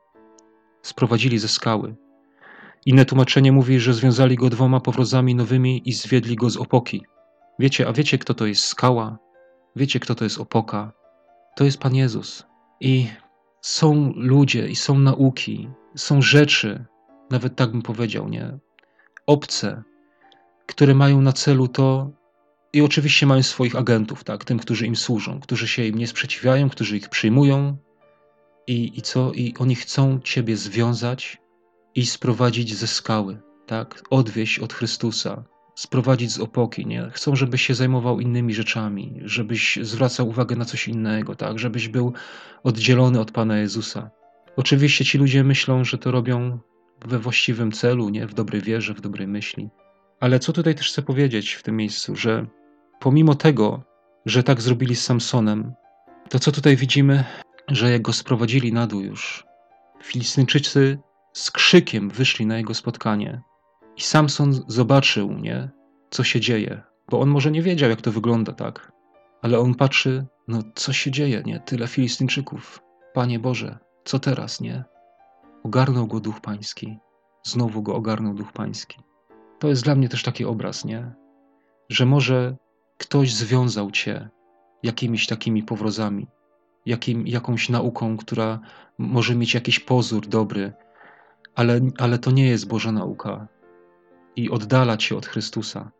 [0.81, 1.95] Sprowadzili ze skały.
[2.85, 7.05] Inne tłumaczenie mówi, że związali go dwoma powrozami nowymi i zwiedli go z opoki.
[7.59, 9.17] Wiecie, a wiecie, kto to jest skała?
[9.75, 10.91] Wiecie, kto to jest opoka?
[11.55, 12.45] To jest Pan Jezus.
[12.79, 13.07] I
[13.61, 16.85] są ludzie, i są nauki, są rzeczy,
[17.29, 18.57] nawet tak bym powiedział, nie?
[19.27, 19.83] Obce,
[20.65, 22.11] które mają na celu to,
[22.73, 26.69] i oczywiście mają swoich agentów, tak, tym, którzy im służą, którzy się im nie sprzeciwiają,
[26.69, 27.77] którzy ich przyjmują
[28.67, 29.31] i, i co?
[29.31, 31.37] I oni chcą Ciebie związać
[31.95, 35.43] i sprowadzić ze skały, tak, odwieźć od Chrystusa,
[35.79, 37.09] sprowadzić z opoki, nie?
[37.13, 42.13] Chcą, żebyś się zajmował innymi rzeczami, żebyś zwracał uwagę na coś innego, tak, żebyś był
[42.63, 44.09] oddzielony od Pana Jezusa.
[44.55, 46.59] Oczywiście ci ludzie myślą, że to robią
[47.05, 48.27] we właściwym celu, nie?
[48.27, 49.69] W dobrej wierze, w dobrej myśli.
[50.19, 52.47] Ale co tutaj też chcę powiedzieć w tym miejscu, że
[52.99, 53.83] pomimo tego,
[54.25, 55.73] że tak zrobili z Samsonem,
[56.29, 57.23] to co tutaj widzimy,
[57.67, 59.45] że jak go sprowadzili na dół już,
[60.03, 60.99] Filistynczycy
[61.33, 63.41] z krzykiem wyszli na jego spotkanie
[63.97, 65.69] i Samson zobaczył, nie,
[66.09, 68.91] co się dzieje, bo on może nie wiedział, jak to wygląda, tak,
[69.41, 72.79] ale on patrzy, no co się dzieje, nie, tyle Filistynczyków,
[73.13, 74.83] Panie Boże, co teraz, nie?
[75.63, 76.97] Ogarnął go duch pański,
[77.43, 78.99] znowu go ogarnął duch pański.
[79.59, 81.11] To jest dla mnie też taki obraz, nie?
[81.89, 82.55] Że może
[82.97, 84.29] ktoś związał cię
[84.83, 86.27] jakimiś takimi powrozami,
[86.85, 88.59] jakim, jakąś nauką, która
[88.97, 90.73] może mieć jakiś pozór dobry,
[91.55, 93.47] ale, ale to nie jest Boża nauka
[94.43, 95.91] i oddala cię od Chrystusa.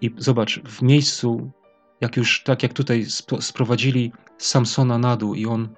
[0.00, 1.50] I zobacz, w miejscu,
[2.00, 3.06] jak już tak jak tutaj
[3.40, 5.68] sprowadzili Samsona na dół i on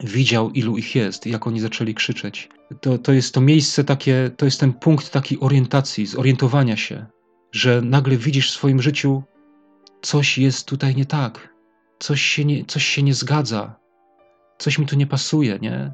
[0.00, 2.48] widział, ilu ich jest, jak oni zaczęli krzyczeć.
[2.80, 7.06] To, to jest to miejsce takie, to jest ten punkt takiej orientacji, zorientowania się,
[7.52, 9.22] że nagle widzisz w swoim życiu,
[10.02, 11.54] coś jest tutaj nie tak,
[11.98, 13.76] coś się nie, coś się nie zgadza,
[14.58, 15.92] coś mi tu nie pasuje, nie?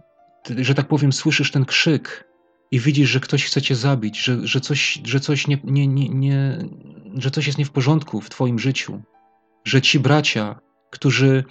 [0.57, 2.31] Że tak powiem, słyszysz ten krzyk
[2.71, 6.09] i widzisz, że ktoś chce cię zabić, że, że, coś, że, coś nie, nie, nie,
[6.09, 6.59] nie,
[7.15, 9.03] że coś jest nie w porządku w twoim życiu,
[9.65, 10.61] że ci bracia,
[10.91, 11.45] którzy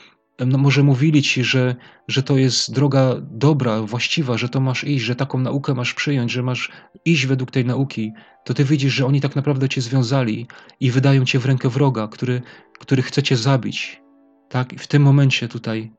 [0.46, 1.76] no może mówili ci, że,
[2.08, 6.32] że to jest droga dobra, właściwa, że to masz iść, że taką naukę masz przyjąć,
[6.32, 6.72] że masz
[7.06, 8.14] iść według tej nauki,
[8.46, 10.48] to ty widzisz, że oni tak naprawdę cię związali
[10.80, 12.42] i wydają cię w rękę wroga, który,
[12.80, 14.02] który chce cię zabić.
[14.50, 14.74] Tak?
[14.74, 15.92] I w tym momencie tutaj,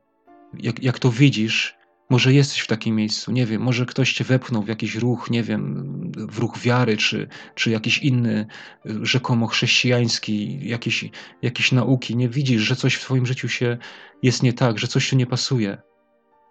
[0.59, 1.80] jak, jak to widzisz,
[2.11, 5.43] może jesteś w takim miejscu, nie wiem, może ktoś cię wepchnął w jakiś ruch, nie
[5.43, 8.45] wiem, w ruch wiary, czy, czy jakiś inny,
[8.85, 11.09] rzekomo chrześcijański, jakiś,
[11.41, 12.15] jakieś nauki.
[12.15, 13.77] Nie widzisz, że coś w twoim życiu się
[14.23, 15.77] jest nie tak, że coś tu nie pasuje.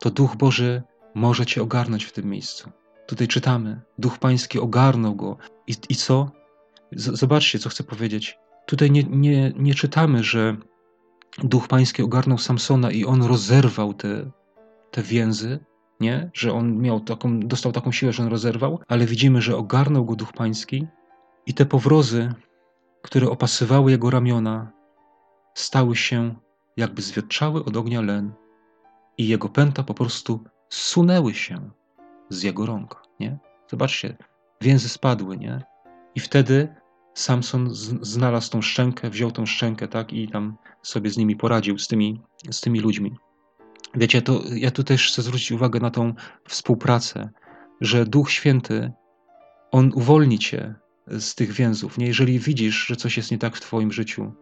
[0.01, 0.83] To Duch Boży
[1.15, 2.71] może cię ogarnąć w tym miejscu.
[3.07, 5.37] Tutaj czytamy, Duch Pański ogarnął go.
[5.67, 6.31] I, i co?
[6.93, 8.39] Z, zobaczcie, co chcę powiedzieć.
[8.67, 10.57] Tutaj nie, nie, nie czytamy, że
[11.39, 14.31] Duch Pański ogarnął Samsona i on rozerwał te,
[14.91, 15.59] te więzy,
[16.01, 16.31] nie?
[16.35, 20.17] że on miał taką, dostał taką siłę, że on rozerwał, ale widzimy, że ogarnął go
[20.17, 20.87] duch pański
[21.47, 22.35] i te powrozy,
[23.03, 24.73] które opasywały jego ramiona,
[25.55, 26.35] stały się
[26.77, 28.33] jakby zwiotczały od ognia len
[29.19, 31.71] i jego pęta po prostu sunęły się
[32.29, 33.39] z jego rąk, nie?
[33.71, 34.17] Zobaczcie,
[34.61, 35.63] więzy spadły, nie?
[36.15, 36.75] I wtedy
[37.15, 37.69] Samson
[38.01, 42.21] znalazł tą szczękę, wziął tą szczękę, tak, i tam sobie z nimi poradził, z tymi,
[42.51, 43.17] z tymi ludźmi.
[43.95, 46.15] Wiecie, to ja tu też chcę zwrócić uwagę na tą
[46.49, 47.31] współpracę,
[47.81, 48.93] że Duch Święty,
[49.71, 50.75] On uwolni cię
[51.07, 52.07] z tych więzów, nie?
[52.07, 54.33] Jeżeli widzisz, że coś jest nie tak w twoim życiu,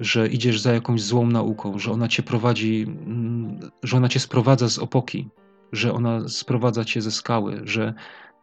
[0.00, 4.68] że idziesz za jakąś złą nauką, że ona cię prowadzi, mm, że ona cię sprowadza
[4.68, 5.28] z opoki,
[5.72, 7.94] że ona sprowadza cię ze skały, że,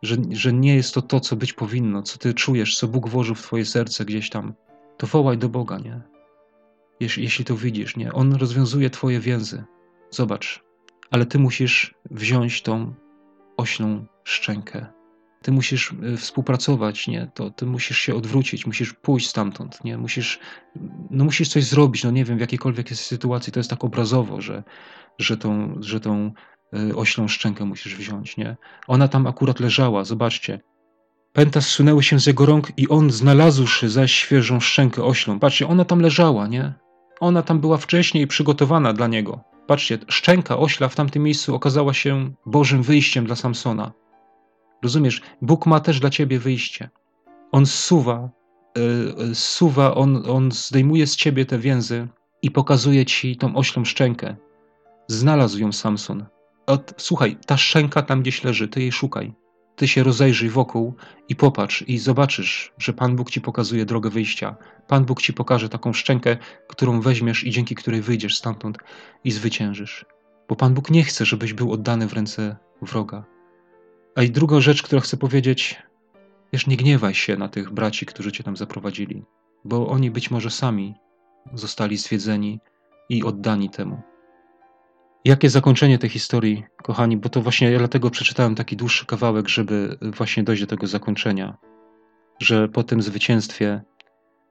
[0.02, 3.36] że, że nie jest to to, co być powinno, co ty czujesz, co Bóg włożył
[3.36, 4.54] w twoje serce gdzieś tam,
[4.98, 6.02] to wołaj do Boga, nie?
[7.00, 8.14] Jeśli, jeśli to widzisz, nie?
[8.14, 9.64] On rozwiązuje twoje więzy.
[10.12, 10.64] Zobacz.
[11.12, 12.94] Ale ty musisz wziąć tą
[13.58, 14.86] oślą szczękę.
[15.42, 17.32] Ty musisz y, współpracować, nie?
[17.34, 19.98] To ty musisz się odwrócić, musisz pójść stamtąd, nie?
[19.98, 20.40] Musisz,
[21.10, 23.54] no musisz coś zrobić, no nie wiem, w jakiejkolwiek jest sytuacji.
[23.54, 24.64] To jest tak obrazowo, że,
[25.18, 26.32] że tą, że tą
[26.90, 28.58] y, oślą szczękę musisz wziąć, nie?
[28.88, 30.60] Ona tam akurat leżała, zobaczcie.
[31.34, 35.40] Pęta zsunęły się z jego rąk i on znalazłszy zaś świeżą szczękę oślą.
[35.40, 36.74] Patrzcie, ona tam leżała, nie?
[37.20, 39.44] Ona tam była wcześniej przygotowana dla niego.
[39.70, 43.92] Patrzcie, szczęka ośla w tamtym miejscu okazała się Bożym wyjściem dla Samsona.
[44.84, 45.22] Rozumiesz?
[45.42, 46.90] Bóg ma też dla ciebie wyjście.
[47.52, 48.30] On zsuwa,
[49.18, 52.08] yy, zsuwa, on, on zdejmuje z ciebie te więzy
[52.42, 54.36] i pokazuje ci tą oślą szczękę.
[55.08, 56.26] Znalazł ją Samson.
[56.68, 59.34] Od, słuchaj, ta szczęka tam gdzieś leży, ty jej szukaj.
[59.80, 60.94] Ty się rozejrzyj wokół
[61.30, 64.56] i popatrz i zobaczysz, że Pan Bóg ci pokazuje drogę wyjścia.
[64.88, 68.78] Pan Bóg ci pokaże taką szczękę, którą weźmiesz i dzięki której wyjdziesz stamtąd
[69.24, 70.06] i zwyciężysz.
[70.50, 73.26] Bo Pan Bóg nie chce, żebyś był oddany w ręce wroga.
[74.16, 75.82] A i druga rzecz, którą chcę powiedzieć,
[76.54, 79.24] wiesz, nie gniewaj się na tych braci, którzy cię tam zaprowadzili,
[79.66, 80.96] bo oni być może sami
[81.54, 82.60] zostali zwiedzeni
[83.10, 84.02] i oddani temu.
[85.26, 89.98] Jakie zakończenie tej historii, kochani, bo to właśnie ja dlatego przeczytałem taki dłuższy kawałek, żeby
[90.02, 91.58] właśnie dojść do tego zakończenia,
[92.40, 93.82] że po tym zwycięstwie,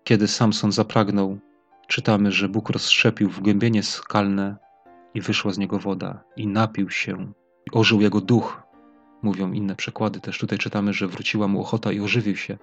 [0.04, 1.38] kiedy Samson zapragnął,
[1.86, 4.56] czytamy, że Bóg rozszczepił wgłębienie skalne
[5.14, 7.32] i wyszła z niego woda i napił się.
[7.72, 8.62] Ożył jego duch,
[9.22, 10.20] mówią inne przekłady.
[10.20, 12.58] Też tutaj czytamy, że wróciła mu ochota i ożywił się,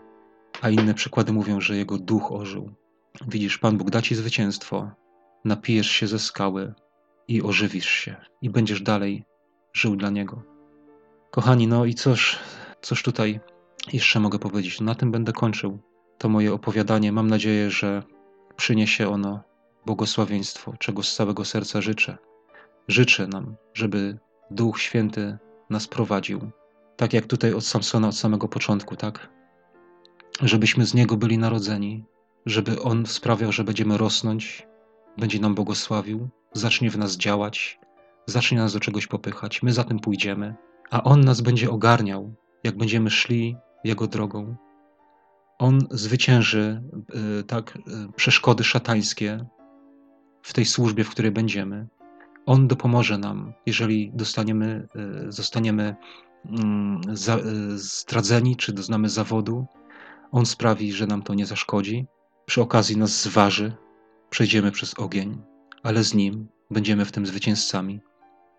[0.62, 2.74] a inne przykłady mówią, że jego duch ożył.
[3.28, 4.91] Widzisz, Pan Bóg da ci zwycięstwo,
[5.45, 6.74] napijesz się ze skały,
[7.28, 9.26] i ożywisz się i będziesz dalej
[9.74, 10.44] żył dla Niego.
[11.32, 12.40] Kochani, no i cóż,
[12.82, 13.40] cóż tutaj
[13.94, 14.82] jeszcze mogę powiedzieć?
[14.82, 15.80] Na tym będę kończył
[16.18, 17.12] to moje opowiadanie.
[17.12, 18.04] Mam nadzieję, że
[18.56, 19.44] przyniesie ono
[19.86, 22.18] błogosławieństwo, czego z całego serca życzę.
[22.88, 24.18] Życzę nam, żeby
[24.52, 25.38] Duch Święty
[25.70, 26.52] nas prowadził,
[26.98, 29.30] tak jak tutaj od Samsona od samego początku, tak?
[30.42, 32.06] Żebyśmy z Niego byli narodzeni,
[32.46, 34.68] żeby On sprawiał, że będziemy rosnąć,
[35.18, 37.80] będzie nam błogosławił, zacznie w nas działać,
[38.26, 40.56] zacznie nas do czegoś popychać, my za tym pójdziemy,
[40.89, 42.34] a On nas będzie ogarniał,
[42.64, 44.56] jak będziemy szli Jego drogą.
[45.60, 46.84] On zwycięży
[47.39, 47.82] y, tak y,
[48.16, 49.45] przeszkody szatańskie
[50.41, 51.88] w tej służbie, w której będziemy.
[52.45, 54.88] On dopomoże nam, jeżeli dostaniemy,
[55.28, 55.95] y, zostaniemy
[56.45, 57.01] mm,
[57.76, 59.66] zdradzeni, czy doznamy zawodu.
[60.32, 62.06] On sprawi, że nam to nie zaszkodzi.
[62.45, 63.76] Przy okazji nas zważy,
[64.30, 65.55] przejdziemy przez ogień
[65.86, 68.00] ale z Nim będziemy w tym zwycięzcami.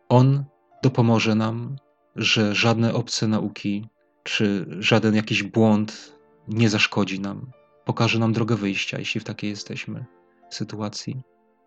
[0.09, 0.45] On
[0.83, 1.77] dopomoże nam,
[2.17, 3.89] że żadne obce nauki
[4.23, 6.19] czy żaden jakiś błąd
[6.49, 7.51] nie zaszkodzi nam.
[7.85, 10.05] Pokaże nam drogę wyjścia, jeśli w takiej jesteśmy
[10.51, 11.23] sytuacji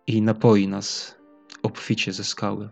[0.06, 1.16] i napoi nas
[1.62, 2.68] obficie ze skały.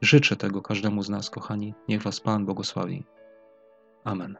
[0.00, 1.74] Życzę tego każdemu z nas, kochani.
[1.88, 3.04] Niech Was Pan błogosławi.
[4.04, 4.36] Amen.